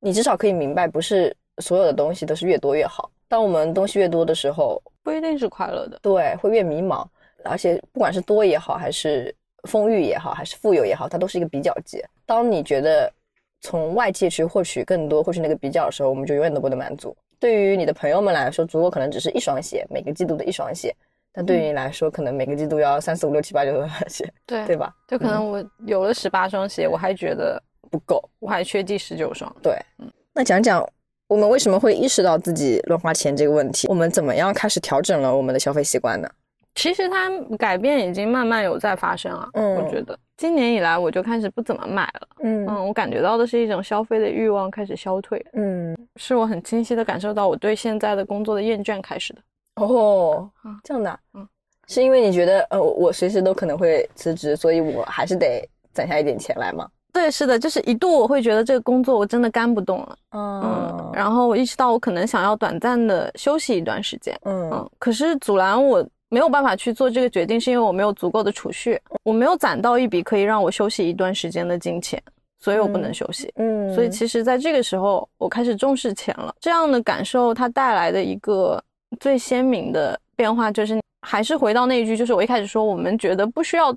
[0.00, 3.10] 你至少可以明白，不是所有的东西都是越多越好。
[3.28, 5.98] 当我们东西越多的时候，不一定是快乐的。
[6.02, 7.06] 对，会越迷茫，
[7.44, 9.34] 而且不管是多也好，还是
[9.68, 12.02] 丰裕也好，还是富有也好，它都是一个比较级。
[12.26, 13.12] 当你觉得
[13.60, 17.16] 从外界去获取更多，获取那个比较的时候，我们就永远都不能满足。
[17.38, 20.94] 对于你的朋友们来说，足够可能只是一双鞋，每个季度的一双鞋，
[21.32, 24.94] 但对于你来说，可能每个季度要三四五六七八九多双鞋，对对吧？
[25.08, 28.22] 就可能我有了十八双鞋，我还觉得不够。
[28.38, 29.50] 我还缺第十九双。
[29.62, 30.86] 对，嗯那讲讲
[31.28, 33.88] 我们为什么会意识到自己乱花钱这个问题？
[33.88, 36.28] 我们怎么样开始调整了我们的消费习惯呢？
[36.74, 39.48] 其实它改变已经慢慢有在发生啊。
[39.54, 42.28] 嗯我觉得今年以来我就开始不怎么买了。
[42.42, 49.40] 嗯嗯，我感觉到的是一种消费的欲望开始消退，嗯，是我很清晰的感受到我对现在的工作的厌倦开始的。
[49.76, 51.48] 哦嗯，这样的啊，嗯
[51.88, 56.88] 是因为你觉得呃，我随时都可能会辞职，所以我还是得攒下一点钱来吗？
[57.12, 72.22] 对，是的，就是一度我会觉得这个工作我真的干不动了，嗯嗯，然后我意识到我可能想要短暂的休息一段时间，嗯嗯，可是阻拦我没有办法去做这个决定，是因为我没有足够的储蓄，我没有攒到一笔可以让我休息一段时间的金钱，
[72.60, 73.52] 所以我不能休息。
[73.56, 76.54] 嗯所以其实在这个时候，我开始重视钱了。
[76.60, 78.82] 这样的感受，它带来的一个
[79.20, 83.94] 最鲜明的变化，就是还是回到那一句，就是我一开始说，我们觉得不需要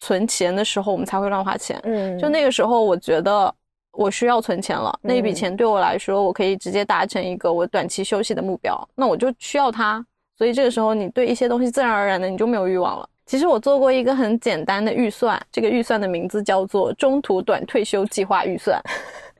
[0.00, 1.80] 存钱的时候，我们才会乱花钱。
[1.84, 3.54] 嗯就那个时候，我觉得
[3.92, 10.04] 我需要存钱了，那一笔嗯钱对我来说，我可以直接达成一个我短期休息的目标，那我就需要它。
[10.38, 13.08] 所以这个时候，你对一些东西自然而然的你就没有欲望了。
[13.26, 18.82] 其实我做过一个很简单的预算，这个预算的名字叫做中途短退休计划预算。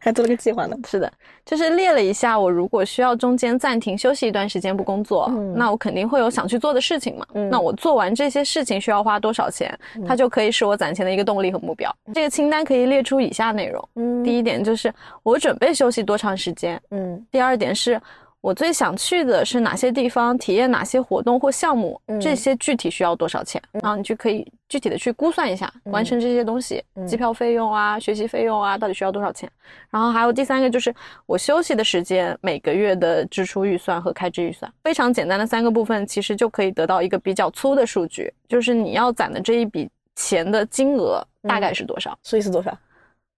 [0.04, 0.76] 还做了个计划呢。
[0.84, 1.10] 是的，
[1.46, 7.24] 就是列了一下，我如果需要中间暂停休息一段时间不工作，嗯那我肯定会有想去做的事情嘛。
[7.34, 9.72] 嗯那我做完这些事情需要花多少钱，
[10.04, 11.94] 它就可以是我攒钱的一个动力和目标。
[12.12, 14.92] 这个清单可以列出以下内容：嗯第一点就是
[15.22, 18.00] 我准备休息多长时间；嗯第二点是
[18.42, 29.48] 我最想去的是哪些地方，体验哪些活动或项目，嗯这些具体需要多少钱，然后你就可以具体的去估算一下，完成这些东西，嗯机票费用啊、学习费用啊，到底需要多少钱。
[29.90, 30.92] 然后还有第三个就是
[31.24, 42.18] 我休息的时间，每个月的支出预算和开支预算，非常简单的三个部分，其实就可以得到一个比较粗的数据，就是你要攒的这一笔钱的金额大概是多少？
[42.24, 42.76] 所以是多少？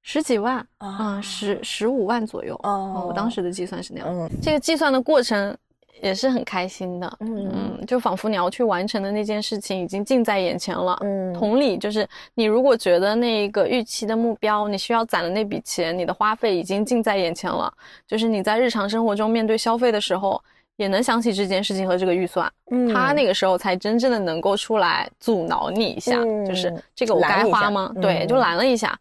[0.07, 2.55] 十几万啊啊，十十五万左右。
[2.63, 4.09] 哦嗯我当时的计算是那样。
[4.09, 5.57] 嗯这个计算的过程
[6.03, 10.99] 也是很开心的，嗯嗯，就仿佛你要去完成的那件事情已经近在眼前了。
[11.01, 17.73] 嗯同理，就是你如果觉得那个预期的目标，你需要攒的那笔钱，你的花费已经近在眼前了，
[18.07, 20.39] 就是你在日常生活中面对消费的时候，
[20.77, 27.91] 也能想起这件事情和这个预算，嗯他那个时候才真正的能够出来阻挠你一下，嗯就是这个我该花吗？
[28.03, 28.95] 对，嗯就拦了一下。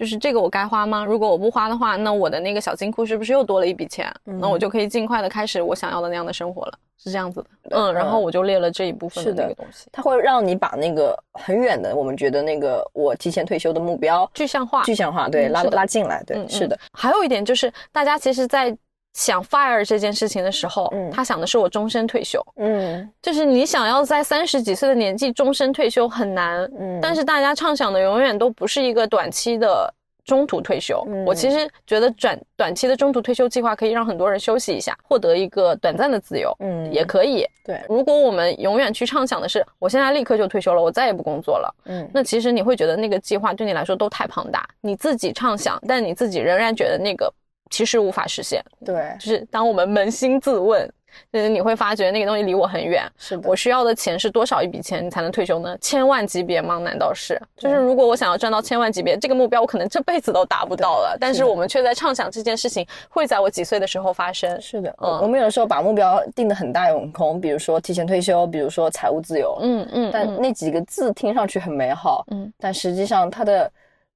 [0.00, 1.04] 就是这个我该花吗？
[1.04, 4.10] 如果我不花的话，那我的那个小金库是不是又多了一笔钱？
[4.24, 7.76] 那我就可以尽快的开始我想要的那样的生活了，是这样子的。
[7.76, 14.82] 嗯，然后我就列了这一部分的那个东西，它会让你把那个很远的，我们觉得那个我提前退休的目标具象化。
[14.84, 16.78] 具象化，对，拉拉进来，对，嗯，是的嗯。
[16.94, 18.74] 还有一点就是，大家其实，在
[19.20, 22.42] 想 fire 这件事情的时候，嗯他想的是我终身退休。
[22.56, 29.92] 嗯就是你想要在三十几岁的年纪终身退休很难，嗯但是大家畅想的永远都不是一个短期的
[30.24, 31.04] 中途退休。
[31.06, 37.46] 嗯我其实觉得短短期的中途退休计划可以让很多人休息一下，获得一个短暂的自由，嗯也可以。
[37.62, 47.30] 对，如果我们永远去畅想的是我现在立刻就退休了，我再也不工作了，嗯那其实你会觉得那个计划对你来说都太庞大，你自己畅想，但你自己仍然觉得那个
[47.70, 48.62] 其实无法实现。
[48.84, 50.86] 对，就是当我们扪心自问，
[51.32, 53.04] 就是你会发觉那个东西离我很远。
[53.16, 55.76] 是的我需要的钱是多少一笔钱你才能退休呢？
[55.80, 56.78] 千万级别吗？
[56.78, 57.40] 难道是？
[57.56, 61.16] 就是如果我想要赚到千万级别，这个目标我可能这辈子都达不到了。
[61.20, 64.60] 但是我们却在畅想这件事情会在我几岁的时候发生。
[64.60, 73.70] 是的，嗯我们有的时候把目标定得很大有很空，比如说提前退休，比如说财务自由，嗯嗯，嗯但那几个字听上去很美好，嗯但实际上它的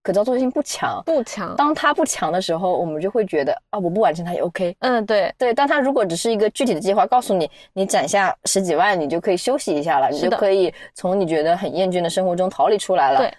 [0.04, 1.02] 可操作性不强。
[1.06, 1.56] 不强。
[1.56, 4.76] 当它不强的时候，我们就会觉得啊，我不完成它也 OK。
[4.80, 13.18] 嗯，对，对，但它如果只是一个具体的计划，告诉你你攒下十几万，你就可以休息一下了，你就可以从你觉得很厌倦的生活中逃离出来了。
[13.18, 13.34] 对，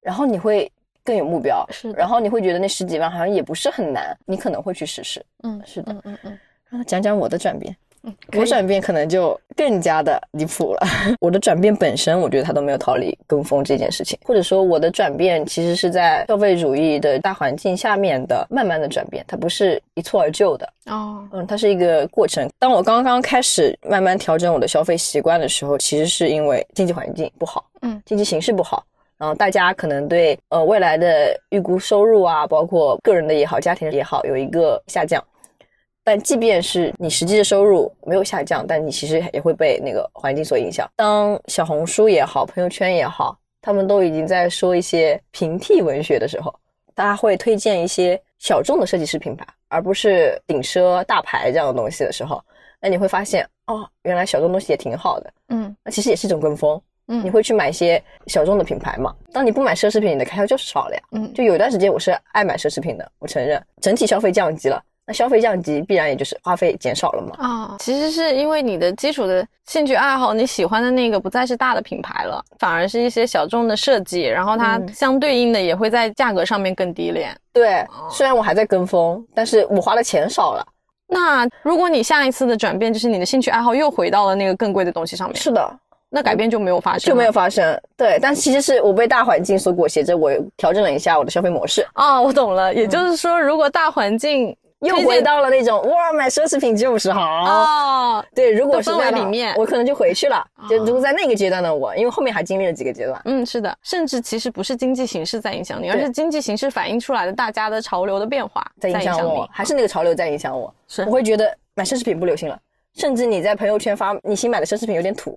[0.00, 0.70] 然后你会
[1.04, 5.24] 更有目标，是然后你会觉得那十几万好像也不是很难，你可能会去试试。
[5.44, 6.38] 嗯，是的嗯嗯嗯，
[6.68, 7.74] 让他讲讲我的转变。
[8.36, 10.86] 我转变可能就更加的离谱了。
[11.20, 20.68] 我的转变本身，我觉得他都没有逃离跟风这件事情，或者说我的转变其实是在消费主义的大环境下面的慢慢的转变，它不是一蹴而就的。
[20.86, 22.48] 哦，嗯，它是一个过程。
[22.58, 28.84] 当我刚刚开始慢慢调整我的消费习惯的时候，其实是因为经济环境不好，嗯，经济形势不好。
[29.18, 35.22] 然后大家可能对呃未来的预估收入啊，包括个人的也好，家庭也好，有一个下降。
[36.08, 40.90] 但即便是你实际的收入没有下降，但你其实也会被那个环境所影响。
[40.96, 46.54] 当小红书也好，朋友圈也好，他们都已经在说一些平替文学的时候，
[46.94, 52.42] 大家会推荐一些小众的设计师品牌，而不是顶奢大牌这样的东西的时候，
[52.80, 55.30] 那你会发现，哦，原来小众东西也挺好的。
[55.50, 56.80] 嗯那其实也是一种跟风。
[57.10, 59.14] 嗯，你会去买一些小众的品牌嘛？
[59.30, 61.02] 当你不买奢侈品，你的开销就是少了呀。
[61.12, 64.82] 嗯就有一段时间我是爱买奢侈品的，我承认，整体消费降级了。
[65.08, 67.34] 那消费降级必然也就是花费减少了嘛。
[67.38, 77.34] 啊、其实是因为你的基础的兴趣爱好，你喜欢的那个不再是大的品牌了，反而是一些小众的设计，然后它嗯相对应的也会在价格上面更低廉。
[77.54, 80.66] 对，虽然我还在跟风，但是我花的钱少了。
[81.06, 85.74] 那如果你下一次的转变就是你的兴趣爱好又回到了那个更贵的东西上面，是的，
[86.10, 87.32] 那改变就没有发生，就没有。
[87.32, 87.80] 发生。
[87.96, 97.20] 对，但其实是我被大环境所裹挟着，我调整了一下我的消费模式，哦，我懂了，也就是说，如果大环境又回到了那种哇，买奢侈品就是好。
[97.20, 100.44] 哦，对，如果是的氛围那样的里面我可能就回去了。
[100.68, 110.72] 就哦如果在那个阶段的我，因为后面还经历了几个阶段，嗯，是的，甚至其实不是经济形势在影响你，而是经济形势反映出来的大家的潮流的变化在影响我，还是那个潮流在影响我。
[110.86, 112.56] 是我会觉得买奢侈品不流行了，
[112.94, 115.36] 甚至你在朋友圈发你新买的奢侈品有点土。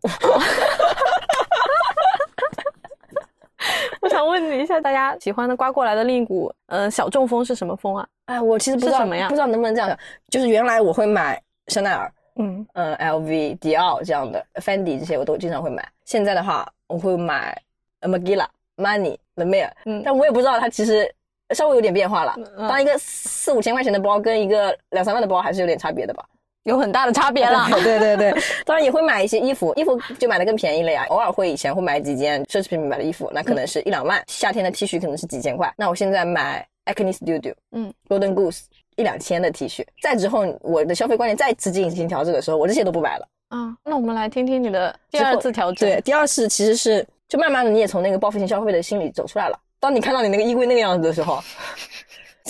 [4.00, 8.07] 我想问你一下，大家喜欢的刮过来的另一股，呃，小众风是什么风啊？
[8.25, 9.97] 哎，我其实不知道什么呀不知道能不能这样讲。
[10.29, 15.87] 就是原来我会买香奈儿、嗯，嗯 LV、迪奥这样的，Fendi 这些我都经常会买。
[16.05, 17.59] 现在的话，我会买
[18.01, 18.45] Magilla、
[18.77, 21.09] Money、l e m e r 嗯但我也不知道它其实
[21.55, 22.35] 稍微有点变化了。
[22.57, 26.23] 嗯当一个四五千块钱的包跟一个两三万的包还是有点差别的吧。
[26.63, 27.67] 有很大的差别了。
[27.83, 28.33] 对对对，
[28.65, 31.05] 当然也会买一些衣服，衣服就买的更便宜了呀。
[31.09, 34.21] 偶尔会以前会买几件奢侈品品牌的衣服，那可能是一两万。
[34.27, 38.61] 夏天的 T 恤可能是几千块，那我现在买 Acne Studio，嗯，Golden Goose
[38.95, 39.83] 一两千的 T 恤。
[40.01, 43.27] 再之后，我的消费观念再次进行调整的时候，我这些都不买了。
[43.49, 45.89] 啊，那我们来听听你的第二次调整。
[45.89, 49.59] 对，，第二次其实是就慢慢的你也从那个报复性消费的心理走出来了。
[49.79, 51.41] 当你看到你那个衣柜那个样子的时候，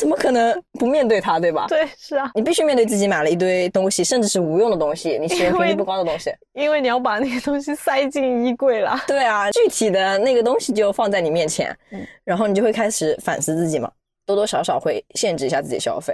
[0.01, 1.67] 怎么可能不面对它，对吧？
[1.69, 6.33] 对，是啊，你必须面对自己买了一堆东西，甚至是无用的东西，你使用频率不高的东西。
[6.53, 8.99] 因为你要把那个东西塞进衣柜了。
[9.05, 13.91] 对啊，具体的那个东西就放在你面前，嗯然后你就会开始反思自己嘛，
[14.25, 16.11] 多多少少会限制一下自己的消费，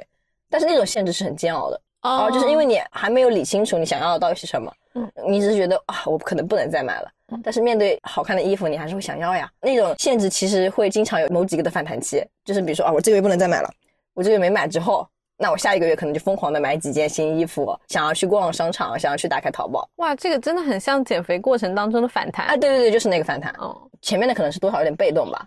[0.50, 9.52] 但是那种限制是很煎熬的，哦哦，就是因为你还没有理清楚你想要的到底是什么，嗯，你只是觉得啊，我可能不能再买了嗯，但是面对好看的衣服，你还是会想要呀。
[9.62, 13.70] 那种限制其实会经常有某几个的反弹期，就是比如说啊，我这个月不能再买了，
[14.14, 15.06] 我这个月没买之后，
[15.38, 22.48] 那我下一个月可能就疯狂的买几件新衣服，想要去逛商场，想要去打开淘宝，哇，这个真的很像减肥过程当中的反弹。
[22.48, 23.54] 啊，对对对，就是那个反弹。
[23.60, 25.46] 哦，前面的可能是多少有点被动吧。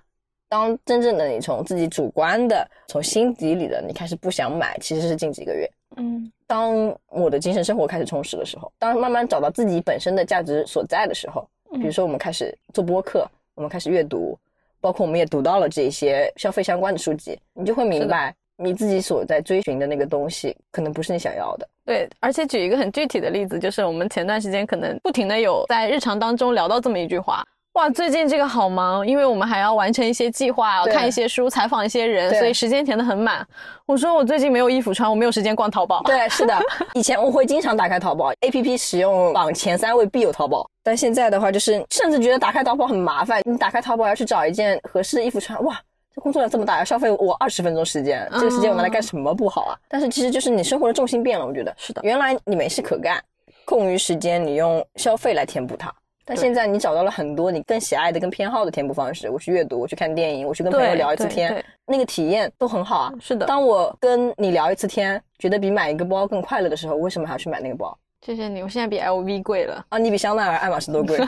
[0.51, 5.71] 当真正的你从自己主观的、从心底里的你开始不想买，其实是近几个月。
[5.97, 13.25] 嗯当我的精神生活开始充实的时候，当慢慢找到自己本身的价值所在的时候，比如说我们开始做播客，
[13.55, 14.37] 我们开始阅读，
[14.81, 21.69] 包括我们也读到了这些消费相关的书籍，你就会明白，你自己所在追寻的那个东西，可能不是你想要的。
[21.85, 27.47] 对，而且举一个很具体的例子，就是我们前段时间可能不停的有在日常当中聊到这么一句话。
[27.75, 33.47] 哇，最近这个好忙，因为我们还要完成一些计划，看一些书，采访一些人，所以时间填得很满。
[33.87, 36.03] 我说我最近没有衣服穿，我没有时间逛淘宝。
[36.03, 36.61] 对，是的，
[36.95, 43.41] 以前我会经常打开淘宝，A P P 使用榜前三位必有淘宝，但现在的话，就是甚至觉得打开淘宝很麻烦。
[43.45, 45.81] 你打开淘宝要去找一件合适的衣服穿，哇，
[46.13, 49.79] 这工作量这么大，要消费我二十分钟时间，这个时间我拿来干什么不好啊？
[49.89, 53.23] 但是其实就是你生活的重心变了，我觉得是的原来你没事可干，
[53.65, 55.95] 空余时间你用消费来填补它。
[56.25, 59.29] 但现在你找到了很多你更喜爱的、更偏好的填补方式。
[59.29, 63.13] 我去阅读，我去看电影，我去跟朋友聊一次天那个体验都很好啊。
[63.21, 69.85] 是的，当我跟你聊一次天，觉得比买一个包更快乐的时候，为什么还要去买那个包谢谢你，我现在比 LV 贵了。
[69.89, 69.99] 啊？
[69.99, 71.19] 你比香奈儿、爱马仕都贵。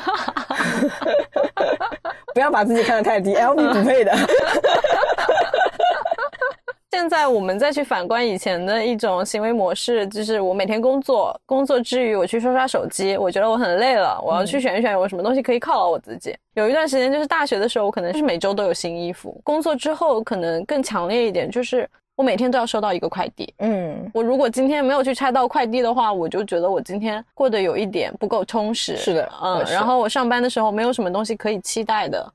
[2.34, 4.12] 不要把自己看得太低，LV 不配的。
[6.93, 16.36] 现在我们再去反观以前的一种行为模式，就是我每天工作，工作之余我去刷刷手机，我觉得我很累了，我要去选一选有什么东西可以犒劳我自己。
[16.53, 23.55] 有一段时间就是大学的时候，我可能是每周都有新衣服；工作之后可能更强烈一点，就是我每天都要收到一个快递。
[23.61, 28.99] 嗯，我如果今天没有去拆到快递的话，我就觉得我今天过得有一点不够充实。
[28.99, 32.32] 是的嗯然后我上班的时候没有什么东西可以期待的。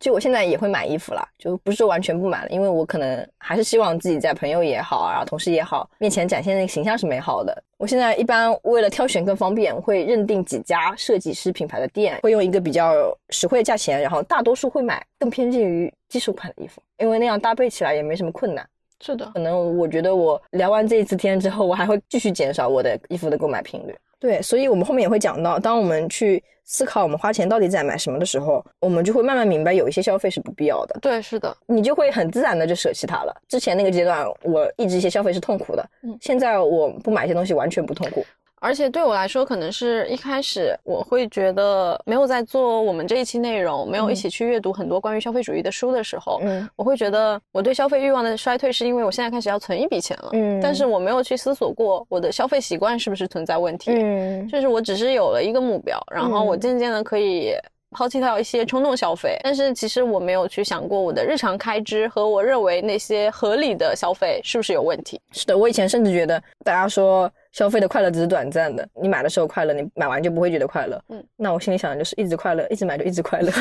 [0.00, 7.62] 就我现在也会买衣服了，就不是说完全不买了，因为我可能还是希望自己在朋友也好啊，同事也好面前展现的那个形象是美好的。
[7.76, 18.66] 我现在一般为了挑选更方便，会认定几家设计师品牌的店，会用一个比较实惠的价钱，然后大多数会买更偏近于基础款的衣服，因为那样搭配起来也没什么困难。
[19.02, 23.94] 是的，可能我觉得我聊完这一次天之后，我还会继续减少我的衣服的购买频率。
[24.20, 33.34] 对，所以我们后面也会讲到，当我们去思考我们花钱到底在买什么的时候，我们就会慢慢明白有一些消费是不必要的，对，是的，你就会很自然的就舍弃它了。
[33.48, 38.24] 之前那个阶段，我抑制一些消费是痛苦的，嗯现在我不买一些东西完全不痛苦。
[38.60, 46.68] 而且对我来说，可能是一开始我会觉得没有在做我们这一期内容，没有一起去阅读很多关于消费主义的书的时候，嗯。
[46.76, 50.60] 我会觉得我对消费欲望的衰退是因为我现在开始要存一笔钱了，嗯。
[50.60, 54.46] 但是我没有去思索过我的消费习惯是不是存在问题，嗯。
[54.46, 56.60] 就是我只是有了一个目标，然后我嗯。
[56.60, 57.54] 渐渐的可以。
[57.92, 65.20] 抛弃掉一些冲动消费，但是其实我没有去想过我的日常开支和我认为那些合理的消费是不是有问题。
[65.32, 71.02] 是的，我以前甚至觉得大家说消费的快乐只是短暂的，你买的时候快乐，你买完就不会觉得快乐。
[71.08, 73.52] 嗯嗯，那我心里想的就是一直快乐，一直买就一直快乐。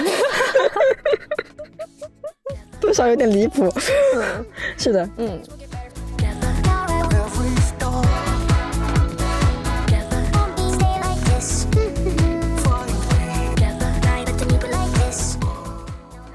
[2.79, 3.67] 多少有点离谱。
[4.15, 4.45] 嗯
[4.77, 5.41] 是的，嗯，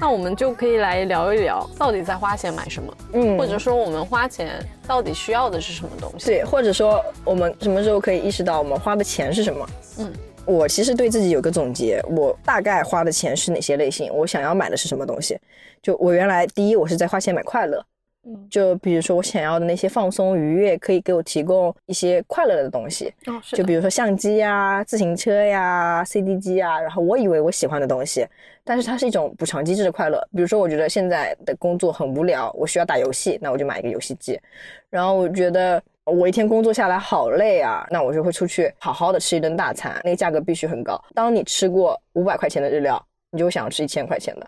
[0.04, 6.26] 那我们就可以来聊一聊，到底在花钱买什么，嗯或者说我们花钱到底需要的是什么东西？
[6.26, 9.66] 对，或者说我们什么时候可以意识到我们花的钱是什么？
[10.00, 10.12] 嗯，
[10.44, 15.38] 我其实对自己有个总结，我大概花的钱是哪些类型，我想要买的是什么东西。
[15.82, 17.82] 就我原来第一，我是在花钱买快乐。
[18.26, 28.26] 嗯，就比如说我想要的那些放松愉悦，可以给我提供一些快乐的东西，哦，是，就比如说相机呀、自行车呀、CD 机啊，然后我以为我喜欢的东西，
[28.64, 30.18] 但是它是一种补偿机制的快乐。
[30.34, 34.40] 比如说，我觉得现在的工作很无聊，我需要打游戏，那我就买一个游戏机。
[34.88, 40.98] 然后我觉得我一天工作下来好累啊，那我就会出去好好的吃一顿大餐，那个价格必须很高。
[41.14, 44.46] 当你吃过五百块钱的日料，你就会想要吃一千块钱的；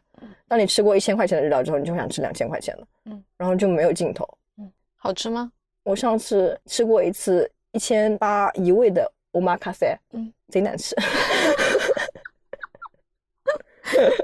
[0.49, 2.87] 当你吃过一千块钱的日料之后，你就会想吃两千块钱的。
[3.07, 4.27] 嗯，然后就没有尽头。
[4.59, 5.53] 嗯好吃吗？
[5.85, 10.97] 我上次吃过一次一千八一位的 omakase，嗯，贼难吃。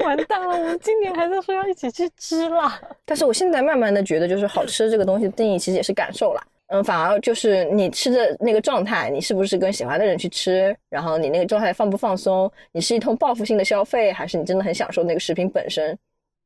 [0.05, 2.81] 完蛋了，我们今年还在说要一起去吃啦。
[3.05, 6.45] 但是我现在慢慢的觉得，就是好吃这个东西的定义其实也是感受啦。
[6.73, 15.95] 嗯，反而就是你吃的那个状态，你是不是跟喜欢的人去吃，然后你那个状态放不放松，你是一通报复性的消费，还是你真的很享受那个食品本身，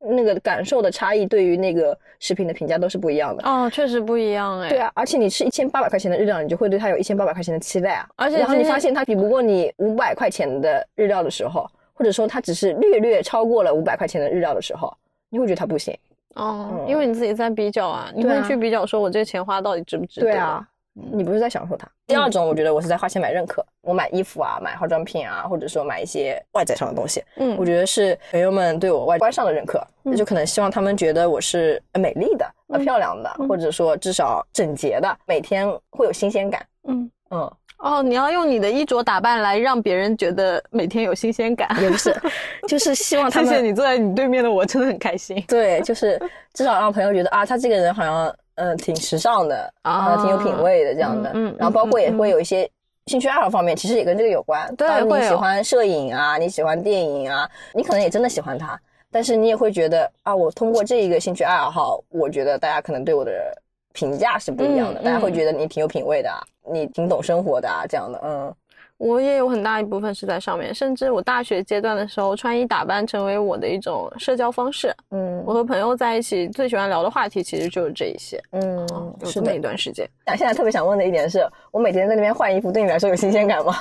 [0.01, 3.49] 那个感受的差异，对于那个食品的评价都是不一样的。
[3.49, 4.67] 哦，确实不一样哎。
[4.69, 8.05] 对啊，而且你吃一千八百块钱的日料，你就会对它有一千八百块钱的期待啊。
[8.17, 14.93] 而且然后你发现它比不过你五百块钱的日料的时候，或者说它只是略略超过了五百块钱的日料的时候，
[15.29, 15.97] 你会觉得它不行。
[16.37, 20.27] 哦，嗯因为你自己在比较啊，你会去比较说我这个钱花到底值不值得？
[20.27, 21.87] 对啊，你不是在享受它。
[22.05, 36.65] 第二种，我觉得我是在花钱买认可，我买衣服啊，买化妆品啊，或者说买一些外在上的东西，嗯我觉得是朋友们对我外观上的认可，那就可能希望他们觉得我是呃美丽的、漂亮的，或者说至少整洁的，每天会有新鲜感。
[36.85, 37.11] 嗯。
[37.29, 41.67] 嗯，哦，你要用你的衣着打扮来让别人觉得每天有新鲜感。
[41.81, 42.15] 也不是，
[42.67, 45.43] 就是希望他们谢谢你坐在你对面的我，真的很开心。
[45.47, 46.19] 对，就是
[46.53, 51.29] 至少让朋友觉得啊，他这个人好像嗯、挺时尚的啊啊，挺有品味的这样的。
[51.35, 52.67] 嗯嗯然后包括也会有一些
[53.05, 54.75] 兴趣爱好方面，其实也跟这个有关。
[54.75, 58.79] 对你喜欢摄影啊，你喜欢电影啊，你可能也真的喜欢他，
[59.11, 63.31] 但是你也会觉得啊，我通过这一个兴趣爱好，我觉得大家可能对我的
[63.93, 66.41] 评价是不一样的，嗯大家会嗯觉得你挺有品味的啊，
[66.71, 68.55] 你挺懂生活的啊，这样的，嗯。
[68.99, 74.91] 我也有很大一部分是在上面，甚至我大学阶段的时候，穿衣打扮成为我的一种社交方式。
[75.11, 78.41] 嗯我和朋友在一起最喜欢聊的话题其实就是这一些。
[78.53, 79.59] 嗯，是的有这么一。
[79.59, 83.75] 段时间，现在特别想问的一点是，我每天在那边换衣服，对你来说有新鲜感吗？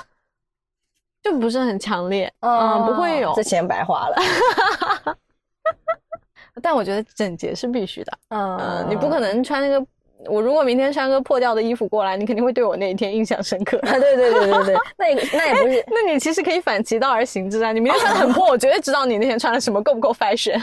[1.23, 3.43] 就不是很强烈，嗯，不会有这。
[3.43, 5.17] 钱白花了。
[6.63, 9.87] 但我觉得整洁是必须的，嗯嗯，你不可能穿那个。
[10.29, 13.79] 我如果明天穿个破掉的衣服过来，你肯定会对我那一天印象深刻。
[13.79, 17.73] 啊，对对对对对， 那也那也不是，那你其实可以反其道而行之啊！
[17.73, 20.61] 你明天穿的很破， 我绝对知道你那天穿了什么够不够 fashion。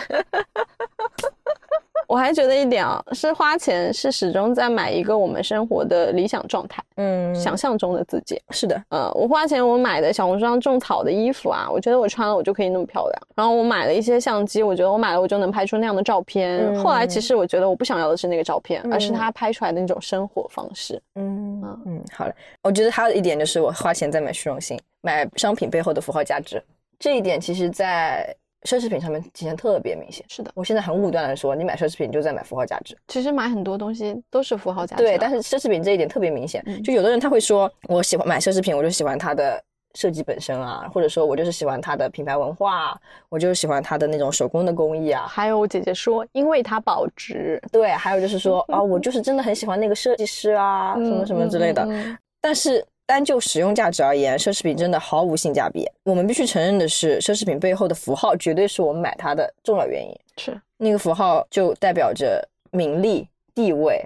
[2.13, 8.39] 我还觉得一点啊，是花钱是始终在买一个我们生活的理想状态，嗯，想象中的自己。
[8.51, 13.21] 是的，呃，我花钱我买的小红书上种草的衣服啊，我觉得我穿了我就可以那么漂亮。
[13.33, 16.71] 然后我买了一些相机，我觉得我买了我就能拍出那样的照片。
[16.71, 21.01] 嗯后来其实我觉得我不想要的是那个照片，而是嗯他拍出来的那种生活方式。
[21.15, 26.61] 嗯嗯嗯，好了，我觉得还有一点就是我花钱在买虚荣心，买商品背后的符号价值，
[26.99, 30.25] 这一点其实在奢侈品上面体现特别明显。
[30.27, 35.05] 是的，我现在很武断的说，你买奢侈品就在买符号价值，其实买很多东西都是符号价值啊。
[35.05, 36.63] 对，但是奢侈品这一点特别明显。
[36.65, 39.61] 嗯就有的人他会说，我喜欢买奢侈品，我就喜欢它的
[39.95, 42.97] 设计本身啊，或者说我就是喜欢它的品牌文化啊，
[43.29, 45.25] 我就是喜欢它的那种手工的工艺啊。
[45.27, 51.83] 还有我姐姐说，因为它保值，对，还有就是说啊， 我就是真的很喜欢那个设计师啊，什么什么之类的。
[51.83, 55.85] 嗯嗯嗯但是单就使用价值而言，奢侈品真的毫无性价比。
[56.03, 60.15] 我们必须承认的是，奢侈品背后的符号绝对是我们买它的重要原因。
[60.37, 64.03] 是那个符号就代表着名利、地位、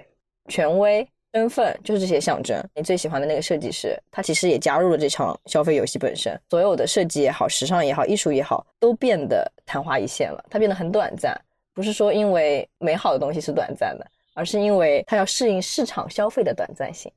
[0.48, 2.62] 权威、身份，就是这些象征。
[2.74, 6.38] 你最喜欢的那个设计师，他其实也加入了这场消费游戏本身。
[6.50, 10.44] 所有的设计也好，时尚也好，艺术也好，都变得昙花一现了。
[10.50, 11.40] 它变得很短暂，
[11.72, 17.10] 不是说因为美好的东西是短暂的，而是因为它要适应市场消费的短暂性。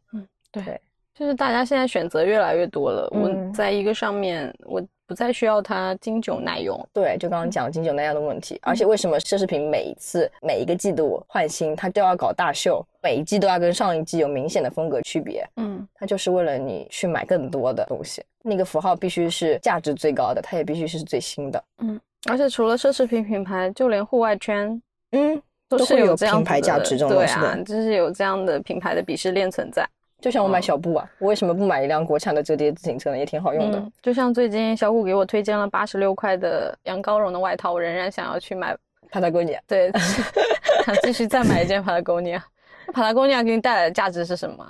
[0.52, 0.82] 对对
[1.14, 3.08] 就是大家现在选择越来越多了。
[3.14, 6.88] 嗯我在一个上面，我不再需要它经久耐用。
[6.94, 18.24] 对，就刚刚讲经久耐用的问题，而且为什么奢侈品每一次每一个季度换新，它都要搞大秀，每一季都要跟上一季有明显的风格区别，嗯，它就是为了你去买更多的东西。
[18.44, 21.64] 那个符号必须是价值最高的，它也必须是最新的。
[21.80, 22.00] 嗯
[22.30, 24.82] 而且除了奢侈品品牌，就连户外圈
[25.12, 29.86] 嗯，都是有这样品牌价值这种对东西的啊，就是有这样的品牌的鄙视链存在。
[30.22, 33.18] 就像我买哦小布啊，我为什么不买一辆国产的折叠自行车呢？
[33.18, 33.80] 也挺好用的。
[33.80, 38.78] 嗯，就像最近小虎给我推荐了八十六块的羊羔绒的外套，我仍然想要去买。
[39.12, 39.92] Patagonia，对，
[40.86, 42.40] 想 继续再买一件 Patagonia。
[42.94, 44.66] Patagonia 给你带来的价值是什么？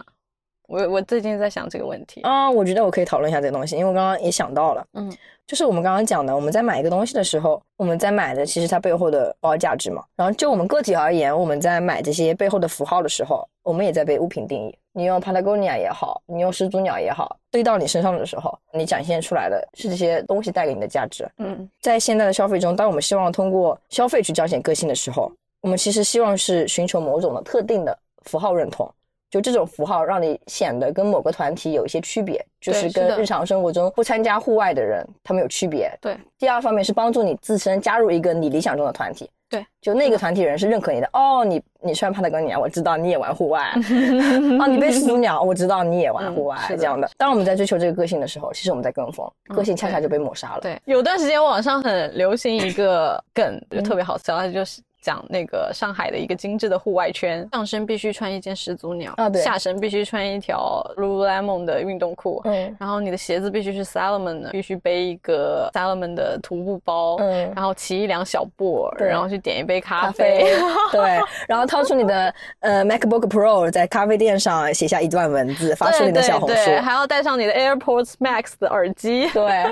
[0.71, 2.21] 我我最近在想这个问题。
[2.21, 5.11] 啊、我觉得我可以讨论一下这个东西，因为我刚刚也想到了，嗯，
[5.45, 10.01] 就是我们刚刚讲的，我们在买一个东西的时候，我们在买的其实它背后的包价值嘛。
[10.15, 14.73] 然后就我们个体而言，我们在买这些背后的符号的时候，我们也在被物品定义。
[14.93, 21.29] 你用 Patagonia 也好，你用始祖鸟也好，堆到你身上的时候，你展现出来的是这些东西带给你的价值。
[21.37, 25.29] 嗯，在现在的消费中，当我们希望通过消费去彰显个性的时候，
[25.61, 28.89] 我们其实希望是寻求某种的特定的符号认同。
[29.31, 35.89] 就这种符号让你显得跟某个团体有一些区别，就是跟日常生活中不参加户外的人他们有区别。
[36.01, 39.29] 对，第二方面是帮助你自身加入一个你理想中的团体。
[39.49, 41.09] 对，就那个团体人是认可你的。
[41.11, 43.69] 哦，你你穿帕特哥尼亚，我知道你也玩户外。
[44.59, 46.67] 哦，你背始祖鸟，我知道你也玩户外嗯。
[46.67, 50.61] 是这样的，当我们在追求这个个性的时候，其实我们在跟风，个性恰恰就被抹杀了。
[50.61, 54.81] 对，有段时间网上很流行一个梗，就特别好笑，它就是。
[55.01, 59.41] 讲那个上海的一个精致的户外圈，上身必须穿一件始祖鸟，啊对。
[59.41, 62.75] 下身必须穿一条 Lululemon 的运动裤，嗯。
[62.79, 70.59] 然后你的鞋子必须是 Salomon 的，必须背一个 Salomon 的徒步包，嗯然后骑一辆小步，对然后去点一杯咖咖啡，啡，
[70.91, 79.65] 对，然后掏出你的呃 MacBook Pro，在咖啡店上写下一段文字，发出你的小红书对，对还要带上你的 AirPods Max 的耳机，对，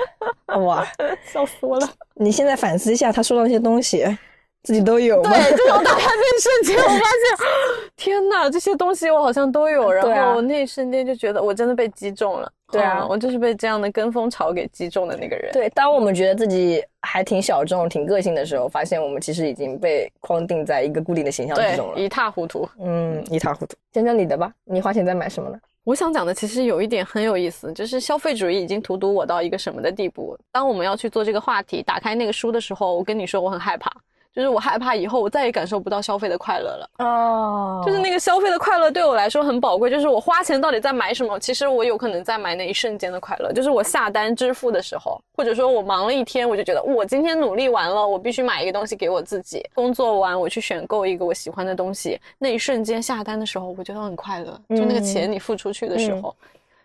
[0.58, 0.84] 哇，
[1.24, 1.88] 笑死我了。
[2.14, 4.04] 你现在反思一下他说的那些东西，
[4.62, 5.30] 自己都有吗？
[5.30, 7.46] 对，自从打开那一瞬间，我发现，
[7.96, 9.90] 天哪，这些东西我好像都有。
[9.90, 12.50] 然后我那一瞬间就觉得我真的被击中了。
[12.70, 15.50] 对啊嗯我就是被这样的跟风潮给击中的那个人。
[15.52, 21.98] 对，当我们觉得自己还挺小众、挺个性的时候，发现我们其实已经被框定在一个固定的形象之中，了。
[21.98, 22.68] 一塌糊涂。
[22.78, 23.74] 嗯，一塌糊涂。
[23.92, 25.58] 讲讲你的吧，你花钱在买什么呢？
[25.82, 30.38] 我想讲的其实有一点很有意思，就是消费主义已经荼毒我到一个什么的地步。
[30.52, 33.90] 当我们要去做这个话题，打开那个书的时候，我跟你说我很害怕，
[34.34, 36.90] 就是我害怕以后我再也感受不到消费的快乐了。
[36.98, 41.38] 哦，就是那个消费的快乐对我来说很宝贵，就是我花钱到底在买什么？
[41.38, 49.68] 其实我有可能在买那一瞬间的快乐，就是我下单支付的时候，或者说我忙了一天，我就觉得我今天努力完了，我必须买一个东西给我自己。
[49.74, 56.34] 工作完我去选购一个我喜欢的东西，那一瞬间下单的时候，我觉得很快乐，就那个钱你付出去的时候，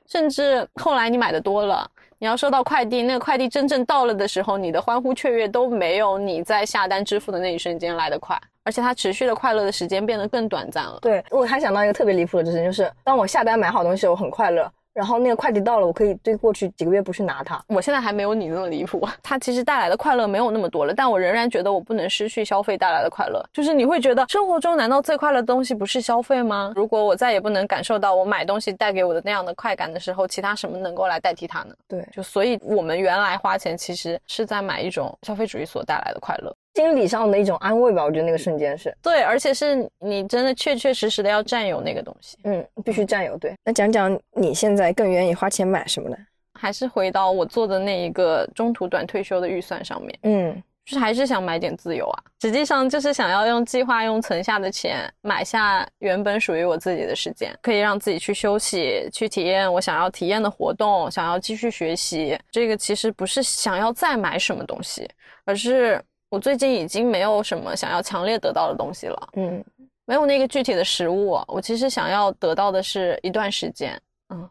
[0.08, 1.90] 甚至后来你买的多了。
[2.18, 10.98] 你要收到快递，那个快递真正到了的时候，你的欢呼雀跃都没有你在下单支付的那一瞬间来得快，而且它持续的快乐的时间变得更短暂了。
[11.02, 14.72] 对我还想到一个特别离谱的事情，就是当我下单买好东西，我很快乐。
[14.96, 17.62] 然后那个快递到了，我可以对过去几个月不去拿它。
[17.68, 23.44] 我现在还没有你那么离谱，它其实带来的快乐没有那么多了，但我仍然觉得我不能失去消费带来的快乐。
[23.52, 26.72] 就是你会觉得生活中难道最快乐的东西不是消费吗？
[26.78, 31.76] 如果我再也不能感受到我买东西带给我的那样的快感的时候，其他什么能够来代替它呢？
[31.90, 36.56] 对，就所以我们原来花钱其实是在买一种消费主义所带来的快乐。
[36.76, 43.38] 心理上的一种安慰吧，我觉得那个瞬间是对，而且是你真的确确实实的要占有那个东西，嗯，必须占有。
[43.38, 46.18] 对，那讲讲你现在更愿意花钱买什么呢？
[46.54, 52.24] 还是回到我做的那一个中途短退休的预算上面，嗯，就是还是想买点自由啊。
[52.42, 62.38] 实际上就是想要用计划用存下的钱买下原本属于我自己的时间，可以让自己去休息，去体验我想要体验的活动，想要继续学习。
[62.52, 65.10] 这个其实不是想要再买什么东西，
[65.46, 66.02] 而是。
[66.30, 69.64] 我最近已经没有什么想要强烈得到的东西了，嗯，
[70.06, 74.00] 没有那个具体的食物，我其实想要得到的是一段时间，
[74.30, 74.50] 嗯，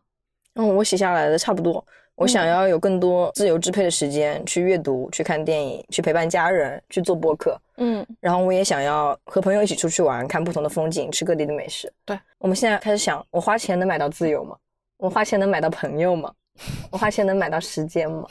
[0.54, 11.92] 嗯，我写下来的差不多，我想要有更多自由支配的时间去阅读、去看电影、去陪伴家人、去做播客，嗯，然后我也想要和朋友一起出去玩，看不同的风景，吃各地的美食。
[12.04, 14.56] 对，我们现在开始想，我花钱能买到自由吗？
[14.96, 16.32] 我花钱能买到朋友吗？
[16.90, 18.26] 我花钱能买到时间吗？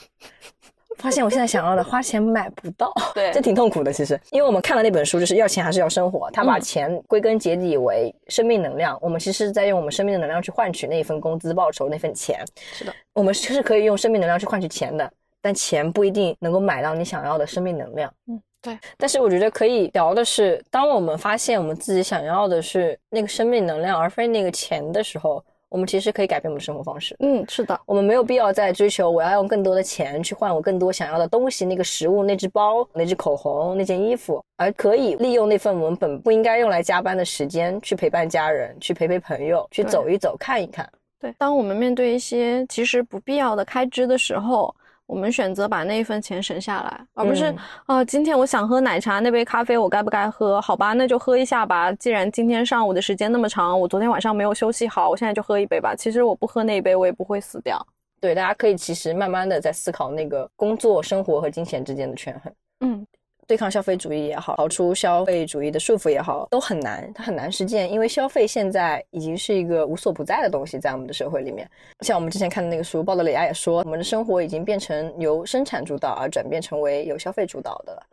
[0.97, 3.91] 发现我现在想要的花钱买不到，对，这挺痛苦的。
[3.91, 6.29] 其实，因为我们看了那本书，就是要钱还是要生活。
[6.31, 8.97] 他把钱归根结底为生命能量。
[9.01, 12.45] 我们其实是在用我们生命的能量去换取那一份工资报酬，那份钱。
[12.73, 18.13] 是的，我们是可以用生命能量去换取钱的，但钱不一定能够买到你想要的生命能量。
[18.27, 18.77] 嗯，对。
[18.97, 25.43] 但是我觉得可以聊的是，当我们发现我们自己想要的是那个生命能量，而非那个钱的时候。
[25.73, 27.15] 我们其实可以改变我们的生活方式。
[27.17, 40.87] 嗯，是的，我们没有必要再追求我要用更多的钱去换我更多想要的东西，那个食物、那只包、那只口红、那件衣服，而可以利用那份我们本不应该用来加班的时间，去陪伴家人，去陪陪朋友，去走一走、看一看。
[41.19, 44.73] 对，当我们面对一些其实不必要的开支的时候。
[45.05, 47.53] 我们选择把那一份钱省下来，而不是
[47.85, 50.59] 啊，今天我想喝奶茶，那杯咖啡我该不该喝？
[50.61, 51.91] 好吧，那就喝一下吧。
[51.93, 55.93] 既然今天上午的时间那么长，我昨天晚上没有休息好，我现在就喝一杯吧。
[55.95, 57.85] 其实我不喝那一杯，我也不会死掉。
[58.19, 62.53] 对，大家可以其实慢慢的在思考那个工作、生活和金钱之间的权衡。
[62.79, 63.07] 嗯。
[63.47, 71.69] 对抗消费主义也好，逃出消费主义的束缚也好，都很难，它很难实践，因为消费现在已经是一个无所不在的东西，在我们的社会里面。
[72.01, 78.03] 像我们之前看的那个书，鲍德里亚也说，我们的生活已经变成由生产主导而转变成为由消费主导的了。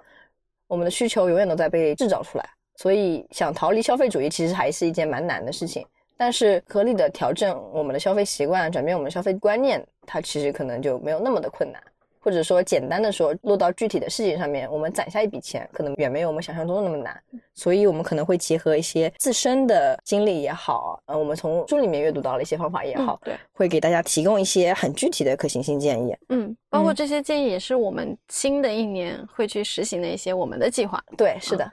[0.66, 5.86] 我们的需求永远都在被制造出来，所以想逃离消费主义，其实还是一件蛮难的事情。
[6.16, 11.82] 但是合理的调整我们的消费习惯，转变我们的消费观念，它其实可能就没有那么的困难。
[12.20, 17.18] 或者说，简单的说，落到具体的事情上面，我们攒下一笔钱，可能远没有我们想象中的那么难。
[17.54, 26.14] 所以，我们可能会结合一些自身的经历也好，呃，我们从书里面阅读到了一些方法也好，对，会给大家提供一些很具体的可行性建议。
[26.28, 31.02] 嗯，包括这些建议也是我们新的一年会去实行的一些我们的计划。
[31.16, 31.70] 对，是的。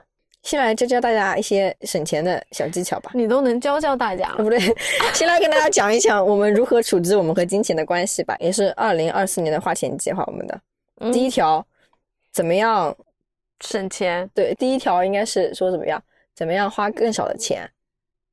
[0.48, 3.10] 先来教教大家一些省钱的小技巧吧。
[3.12, 4.32] 你都能教教大家？
[4.36, 4.58] 不对，
[5.12, 8.34] 先来跟大家讲一讲我们如何处置我们和金钱的关系吧。
[8.40, 10.58] 也是二零二四年的花钱计划，我们的
[11.12, 11.62] 第一条，
[12.32, 12.96] 怎么样
[13.60, 14.26] 省钱？
[14.34, 16.02] 对，第一条应该是说怎么样，
[16.34, 17.70] 怎么样花更少的钱？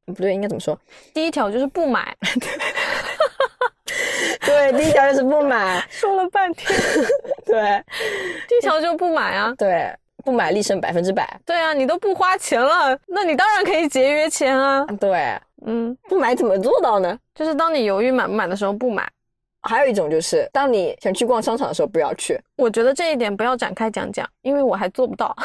[0.06, 0.80] 不对，应该怎么说？
[1.14, 2.16] 第一条就是不买。
[4.40, 5.86] 对，第一条就是不买。
[5.92, 6.80] 说了半天，
[7.46, 7.84] 对，
[8.48, 9.54] 第一条就不买啊。
[9.58, 9.94] 对。
[10.26, 11.40] 不买立省百分之百。
[11.46, 14.84] 对啊，你都不花钱了，那你当然可以节约钱啊。
[15.00, 17.18] 对，嗯，不买怎么做到呢？
[17.34, 19.08] 就是当你犹豫买不买的时候不买。
[19.68, 22.40] 还有一种就是，当你想去逛商场的时候不要去。
[22.56, 25.36] 我觉得这一点不要展开讲讲，因为我还做不到。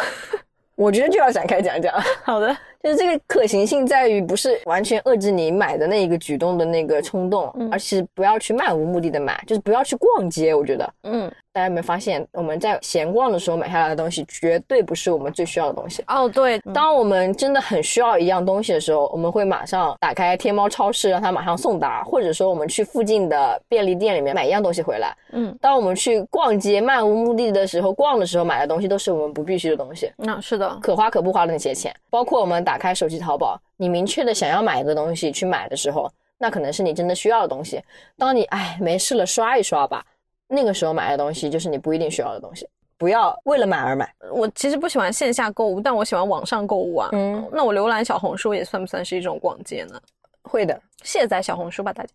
[0.75, 1.95] 我觉得就要展开讲讲。
[2.25, 10.55] 好的，就是这个可行性在于不是完全遏制你买的那一个举动的那个冲动，而是不要去漫无目的的买，就是不要去逛街。
[10.55, 16.03] 我觉得，嗯，大家有没有发现，我们在闲逛的时候买下来的东西，绝对不是我们最需要的东西。
[16.07, 25.15] 哦，对，当我们真的很需要一样东西的时候，我们会马上打开天猫超市，让它马上送达，或者说我们去附近的便利店里面买一样东西回来。
[25.33, 31.95] 嗯，当我们去逛街漫无目的的时候，逛的时候买的东西都是我们不必须的东西，那是的，可花可不花的那些钱。
[32.09, 37.83] 包括我们打开手机淘宝，你明确的想要买一个东西去买的时候，那可能是你真的需要的东西。
[38.17, 40.05] 当你哎没事了刷一刷吧，
[40.49, 42.69] 那个时候买的东西就是你不一定需要的东西。
[42.99, 44.13] 不要为了买而买。
[44.31, 47.09] 我其实不喜欢线下购物，但我喜欢网上购物啊。
[47.13, 49.99] 嗯，那我浏览小红书也算不算是一种逛街呢？
[50.43, 50.79] 会的。
[51.03, 52.11] 卸载小红书吧，大家。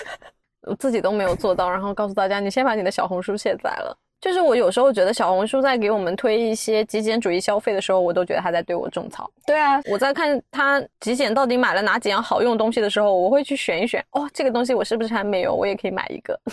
[0.68, 3.96] 我自己都没有做到，然后告诉大家，你先把你的小红书卸载了。
[4.22, 9.28] 就是我有时候觉得小红书在给我们推一些极简主义消费的时候，我都觉得他在对我种草。
[9.44, 14.02] 对啊，我在看他极简到底买了哪几样好用东西的时候，我会去选一选。
[14.12, 15.52] 哦，这个东西我是不是还没有？
[15.52, 16.40] 我也可以买一个。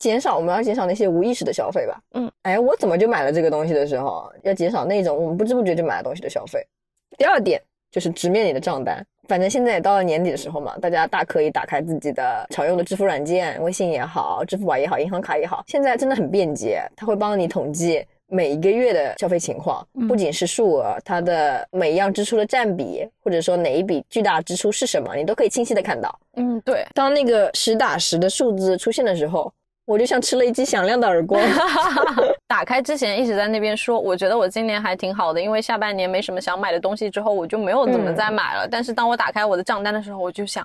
[0.00, 2.00] 减少我们要减少那些无意识的消费吧。
[2.14, 6.60] 嗯，哎，我怎么就买了这个东西的时候，要减少那种我们不知不觉就买了东西的消费。
[7.16, 9.06] 第二点就是直面你的账单。
[9.28, 26.18] 反正现在也到了年底的时候嘛，大家大可以打开自己的常用的支付软件，微信也好，支付宝也好，银行卡也好，现在真的很便捷，它会帮你统计每一个月的消费情况，不仅是数额，它的每一样支出的占比，或者说哪一笔巨大支出是什么，你都可以清晰的看到。
[26.36, 26.84] 嗯，对。
[26.94, 29.52] 当那个实打实的数字出现的时候，
[29.84, 31.40] 我就像吃了一记响亮的耳光。
[32.52, 38.68] 打开之前一直在那边说，我觉得我今年还挺好的，因为下半年没什么想买的东西，之后我就没有怎么再买了。
[38.70, 40.62] 但是当我打开我的账单的时候，我就想，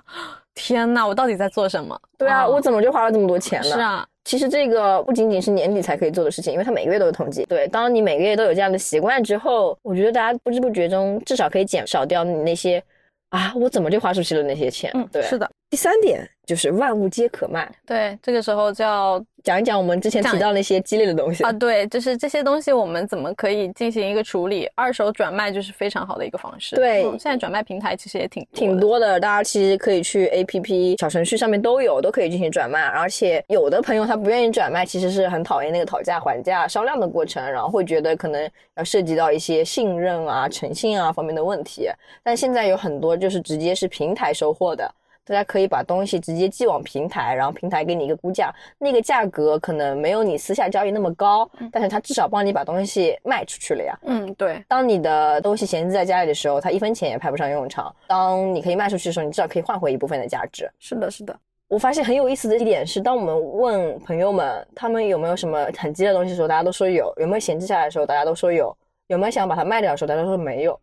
[0.54, 1.98] 天呐，我到底在做什么？
[2.18, 3.68] 对啊，哦我怎么就花了这么多钱呢？
[3.70, 7.46] 是啊，其实这个不仅仅是年底才可以做的事情，因为它每个月都有统计。
[7.46, 12.84] 对，当你每个月都有这样的习惯之后，我觉得大家不知不觉中至少可以减少掉你那些
[13.30, 14.90] 啊，我怎么就花出去了那些钱？
[14.92, 15.38] 嗯，对，是。
[15.38, 24.66] 的，第三点就是万物皆可卖，对，这个时候就要讲一讲我们之前提到那些激烈的东西啊，对，就是这些东西我们怎么可以进行一个处理？
[24.74, 26.74] 二手转卖就是非常好的一个方式。
[26.74, 29.06] 对嗯现在转卖平台其实也挺挺多的。
[29.06, 32.80] 多的，大家其实可以去 A P P 小程序上面都有，都可以进行转卖。
[32.80, 41.90] 而且有的朋友他不愿意转卖，其实是很讨厌那个讨价还价、商量的过程，然后会觉得可能要涉及到一些信任啊、诚信啊方面的问题。
[42.22, 44.90] 但现在有很多就是直接是平台收货的。
[45.28, 53.98] 大家可以把东西直接寄往平台，然后平台给你一个估价，那个价格可能没有你私下交易那么高，但是它至少帮你把东西卖出去了呀。
[54.04, 57.94] 嗯，对，当你的东西闲置在家里的时候，它一分钱也派不上用场。
[58.06, 60.70] 当你可以卖出去的时候，你至少可以换回一部分的价值。
[60.78, 61.38] 是的，是的。
[61.68, 68.74] 我发现很有意思的一点是，当我们问朋友们他们有没有什么很急的东西的时候，大家都说有；有没有闲置下来的时候，大家都说有；
[69.08, 70.80] 有没有想把它卖掉的时候，大家都说没有。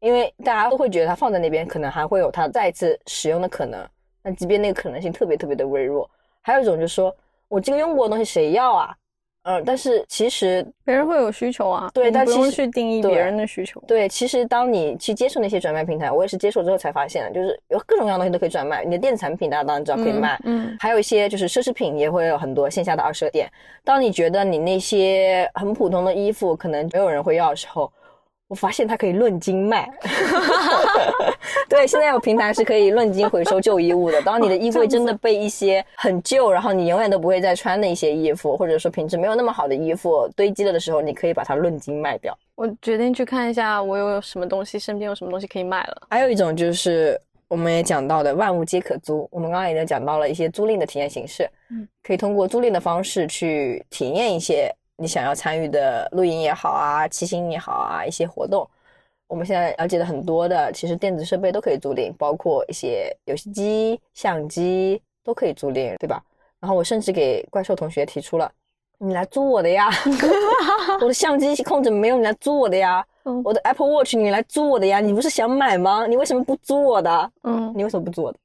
[0.00, 3.84] 因为大家都会觉得它放在那边，可能还会有它再一次使用的可能。
[4.22, 6.08] 那即便那个可能性特别特别的微弱，
[6.42, 7.14] 还有一种就是说
[7.48, 8.94] 我这个用过的东西谁要啊？
[9.44, 13.80] 嗯，但是其实别人会有需求啊，对但其实去定义别人的需求。
[13.86, 18.84] 对，其实当你去接触那些转卖平台，我也是接触之后才发现的，就是有各种各样的东西都可以转卖。
[18.84, 23.50] 你的电子产品大家当然知道可以卖，嗯，还有一些就是奢侈品也会有很多线下的二手店。
[23.84, 27.90] 当你觉得你那些很普通的衣服可能没有人会要的时候，
[28.48, 29.88] 我发现它可以论斤卖。
[31.68, 34.20] 对，现在有平台是可以论斤回收旧衣物的。
[34.22, 42.36] 当你的衣柜真的被一些很旧，然后你永远都不会再穿的一些衣服，或者说品质没有那么好的衣服堆积了的时候，你可以把它论斤卖掉。
[42.54, 46.08] 我决定去看一下我有什么东西，身边有什么东西可以卖了。
[46.08, 58.68] 还有一种就是我们也讲到的万物皆可租，我们刚刚已经讲到了一些租赁的体验形式，嗯，可以通过租赁的方式去体验一些你想要参与的露营也好啊、骑行也好啊一些活动。
[59.28, 66.20] 我们现在了解的很多的，其实电子设备都可以租赁，包括一些游戏机、相机都可以租赁，对吧？
[66.58, 68.50] 然后我甚至给怪兽同学提出了，
[68.98, 69.88] 你来租我的呀，
[71.00, 73.06] 我的相机控制没有，你来租我的呀。
[73.24, 74.98] 嗯我的 Apple Watch 你来租我的呀？
[74.98, 76.06] 你不是想买吗？
[76.06, 77.30] 你为什么不租我的？
[77.44, 78.38] 嗯，你为什么不租我的？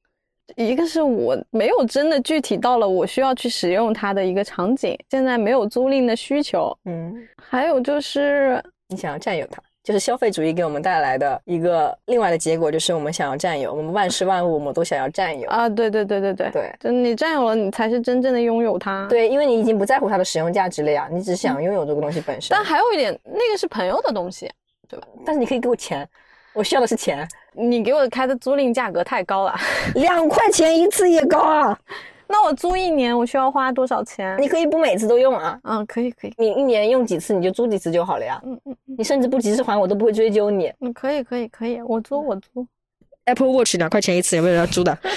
[0.55, 6.77] 一个是我没有真的具体到了我需要去使用它的一个场景，现在没有租赁的需求。
[6.85, 15.49] 嗯，还有就是，你想要占有它，就是消费主义给我们带来的一个另外的结果，就是我们想要占有，我们万事万物我们都想要占有。
[15.49, 22.49] 啊，对对对对对对就你占有了，你才是真正的拥有它。，对，因为你已经不在乎它的使用价值了呀，你只想拥有这个东西本身。
[22.55, 24.51] 但还有一点，那个是朋友的东西，
[24.89, 26.07] 对吧但是你可以给我钱，
[26.53, 29.55] 我需要的是钱，你给我开的租赁价格太高了。
[29.95, 31.77] 两块钱一次也高啊！
[32.27, 34.35] 那我租一年我需要花多少钱？
[34.41, 38.41] 你可以不每次都用啊，嗯，可以可以，你一年用几次你就租几次就好了呀。
[38.43, 40.71] 嗯嗯你甚至不及时还我都不会追究你。
[40.79, 42.65] 嗯，可以可以可以，我租我租。
[43.25, 44.97] Apple Watch 两块钱一次，有没有人要租的？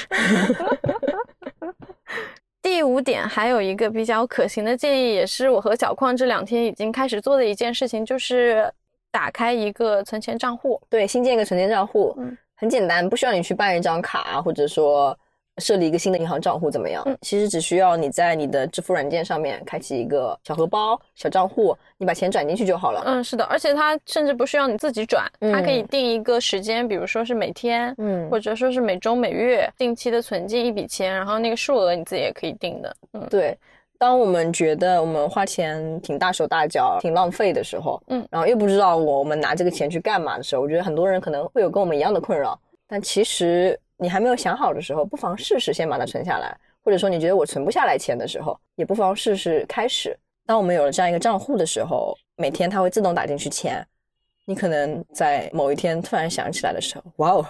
[2.62, 8.70] 第五点，还有一个比较可行的建议，也是我和小矿这两天已经开始做的一件事情，就是
[9.16, 10.78] 打开一个存钱账户。
[10.90, 15.18] 对，新建一个存钱账户，嗯很简单，不需要你去办一张卡，或者说
[15.56, 17.02] 设立一个新的银行账户怎么样？
[17.06, 23.02] 嗯其实只需要你在你的支付软件上面开启一个小荷包、小账户，你把钱转进去就好了。
[23.06, 32.96] 嗯，是的，而且它甚至不需要你自己转，它可以嗯定一个时间，比如说是每天，嗯或者说是每周、每月，定期的存进一笔钱，然后那个数额你自己也可以定的。
[33.14, 33.56] 嗯，对。
[33.98, 42.58] 当我们觉得我们花钱挺大手大脚、挺浪费的时候，嗯然后又不知道我们拿这个钱去干嘛的时候，我觉得很多人可能会有跟我们一样的困扰。
[42.86, 50.16] 但其实你还没有想好的时候，不妨试试先把它存下来，或者说你觉得我存不下来钱的时候，也不妨试试开始。
[50.46, 53.84] 当我们有了这样一个账户的时候，每天它会自动打进去钱，
[54.44, 57.44] 你可能在某一天突然想起来的时候，哇哦，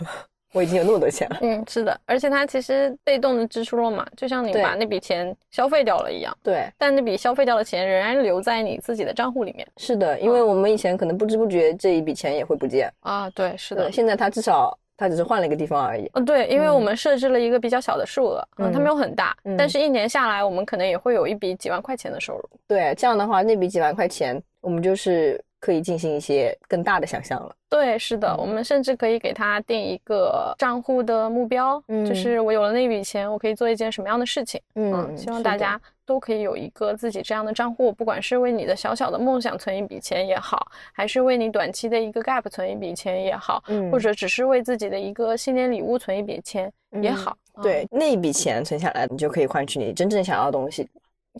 [0.56, 1.36] 我已经有那么多钱了。
[1.42, 9.68] 嗯，是的，而且它其实被动的支出了嘛，就像你把那笔钱消费掉了一样，对，但那笔消费掉的钱仍然留在你自己的账户里面。
[9.76, 12.90] 是的，因为我们以前可能不知不觉这一笔钱也会不见。
[13.00, 16.10] 啊，对，是的，，现在它至少它只是换了一个地方而已。
[16.14, 22.48] 嗯，对，因为我嗯们设置了一个比较小的数额，嗯，它嗯没有很大，嗯但是一年下来，我们可能也会有一笔几万块钱的收入。
[22.66, 27.54] 对，这样的话，那笔几万块钱，我们就是可以进行一些更大的想象了。
[27.68, 34.60] 对，是的，嗯我们甚至可以给他定一个账户的目标，嗯就是我有了那笔钱，我可以做一件什么样的事情。
[34.74, 47.36] 嗯，希望大家都可以有一个自己这样的账户，不管是为你的小小的梦想存一笔钱也好，还是为你短期的一个 gap 存一笔钱也好，嗯或者只是为自己的一个新年礼物存一笔钱也嗯好。
[47.56, 50.86] 嗯对，那一笔钱存下来，你就可以换取你真正想要的东西。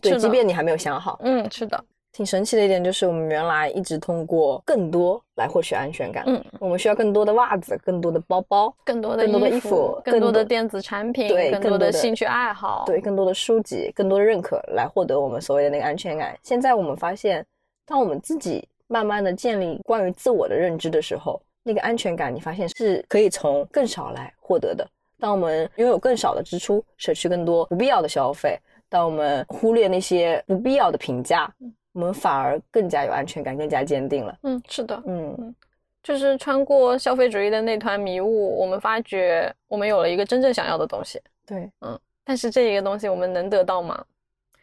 [0.01, 1.21] 对，即便你还没有想好。
[1.23, 1.85] 嗯，是的，
[2.17, 6.25] 挺神奇的一点就是，我们原来一直通过更多来获取安全感。
[6.27, 12.85] 嗯，我们需要更多的袜子，更多的包包，更多的更多的衣衣服更多的电子产品，对更更多的多的兴趣爱好。
[12.87, 16.35] 对，更多的书籍，更多的认可，来获得我们所谓的那个安全感。
[16.43, 17.45] 现在我们发现，
[17.85, 24.89] 当我们自己慢慢的建立关于自我的认知的时候，那个安全感，你发现是可以从更少来获得的。
[25.21, 28.59] 当我们拥有更少的支出，舍去更多不必要的消费，
[28.89, 31.53] 当我们忽略那些不必要的评价，
[31.97, 34.39] 我们反而更加有安全感，更加坚定了。
[34.43, 35.55] 嗯，是的，嗯，
[36.03, 41.19] 就是穿过消费主义的那团迷雾，我们发觉我们有了一个真正想要的东西。
[41.47, 44.05] 对，嗯但是这一个东西我们能得到吗？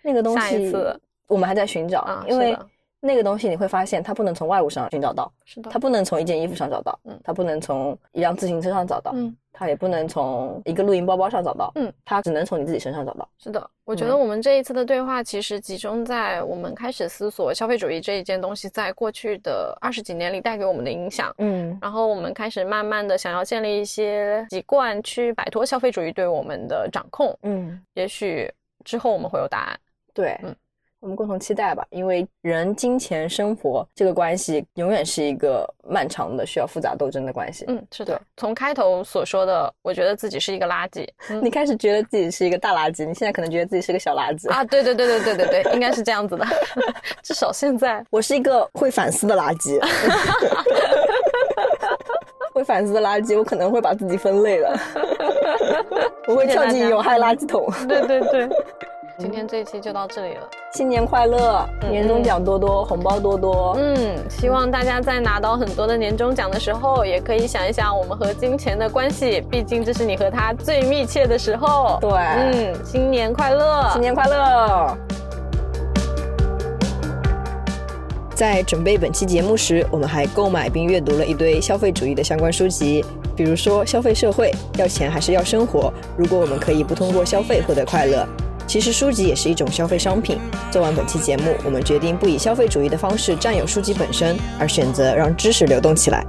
[0.04, 2.56] 那个东西下一西次我们还在寻找，啊因为
[3.00, 5.34] 那个东西你会发现它不能从外物上寻找到。
[5.44, 13.30] 是的，它不能从一件衣服上找到，嗯它不能从一辆自行车上找到，嗯，它也不能从一个露营包包上找到，嗯，它只能从你自己身上找到。
[13.38, 13.70] 是的。
[13.86, 21.34] 我觉得嗯我们这一次的对话其实集中在我们开始思索消费主义这一件东西在过去的二十几年里带给我们的影响。
[21.38, 27.38] 嗯然后我们开始慢慢的想要建立一些习惯，去摆脱消费主义对我们的掌控。
[27.44, 28.52] 嗯，也许
[28.84, 29.80] 之后我们会有答案。
[30.14, 30.56] 对，嗯
[31.04, 37.66] 我们共同期待吧，因为人、金钱、生活这个关系永远是一个漫长的、需要复杂斗争的关系。
[37.68, 38.18] 嗯，是的。
[38.38, 41.06] 从开头所说的，我觉得自己是一个垃圾。
[41.30, 44.50] 嗯你开始觉得自己是一个大垃圾，你现在可能觉得自己是个小垃圾。
[44.50, 46.48] 啊，对对对对对对对，应该是这样子的。
[47.22, 49.78] 至少现在，我是一个会反思的垃圾。
[52.54, 54.74] 会反思的垃圾，我可能会把自己分类了。
[56.30, 57.70] 我会跳进有害垃圾桶。
[57.90, 58.48] 对对对。
[59.20, 60.50] 今天这一期就到这里了。
[60.74, 63.76] 新年快乐，年终奖多多，红包多多。
[63.78, 63.96] 嗯，
[64.28, 72.00] 希望大家在拿到很多的年终奖的时候，也可以想一想我们和金钱的关系，毕竟这是你和他最密切的时候。
[72.02, 73.88] 对嗯，新年快乐！
[73.94, 74.98] 新年快乐！
[78.34, 83.06] 在准备本期节目时，我们还购买并阅读了一堆消费主义的相关书籍，
[83.36, 85.94] 比如说《消费社会》，要钱还是要生活？
[86.18, 88.28] 如果我们可以不通过消费获得快乐，
[88.66, 90.38] 其实书籍也是一种消费商品。
[90.72, 96.26] 做完本期节目，我们决定不以消费主义的方式占有书籍本身，而选择让知识流动起来。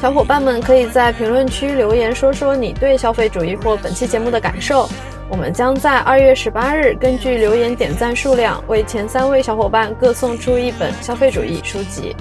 [0.00, 4.88] 小伙伴们可以在评论区留言说说你对消费主义或本期节目的感受。
[5.28, 12.14] 我们将在二月十八日根据留言点赞数量，为前三位小伙伴各送出一本消费主义书籍。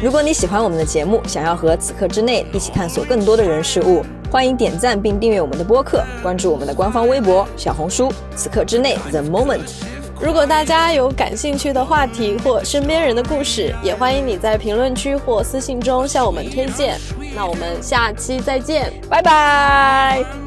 [0.00, 9.70] 如果你喜欢我们的节目，想要和此刻之内一起探索更多的人事物，欢迎点赞并订阅我们的播客，关注我们的官方微博、小红书“此刻之内 The Moment”。
[10.20, 16.98] 如果大家有感兴趣的话题或身边人的故事，也欢迎你在评论区或私信中向我们推荐。
[17.34, 20.45] 那我们下期再见，拜拜。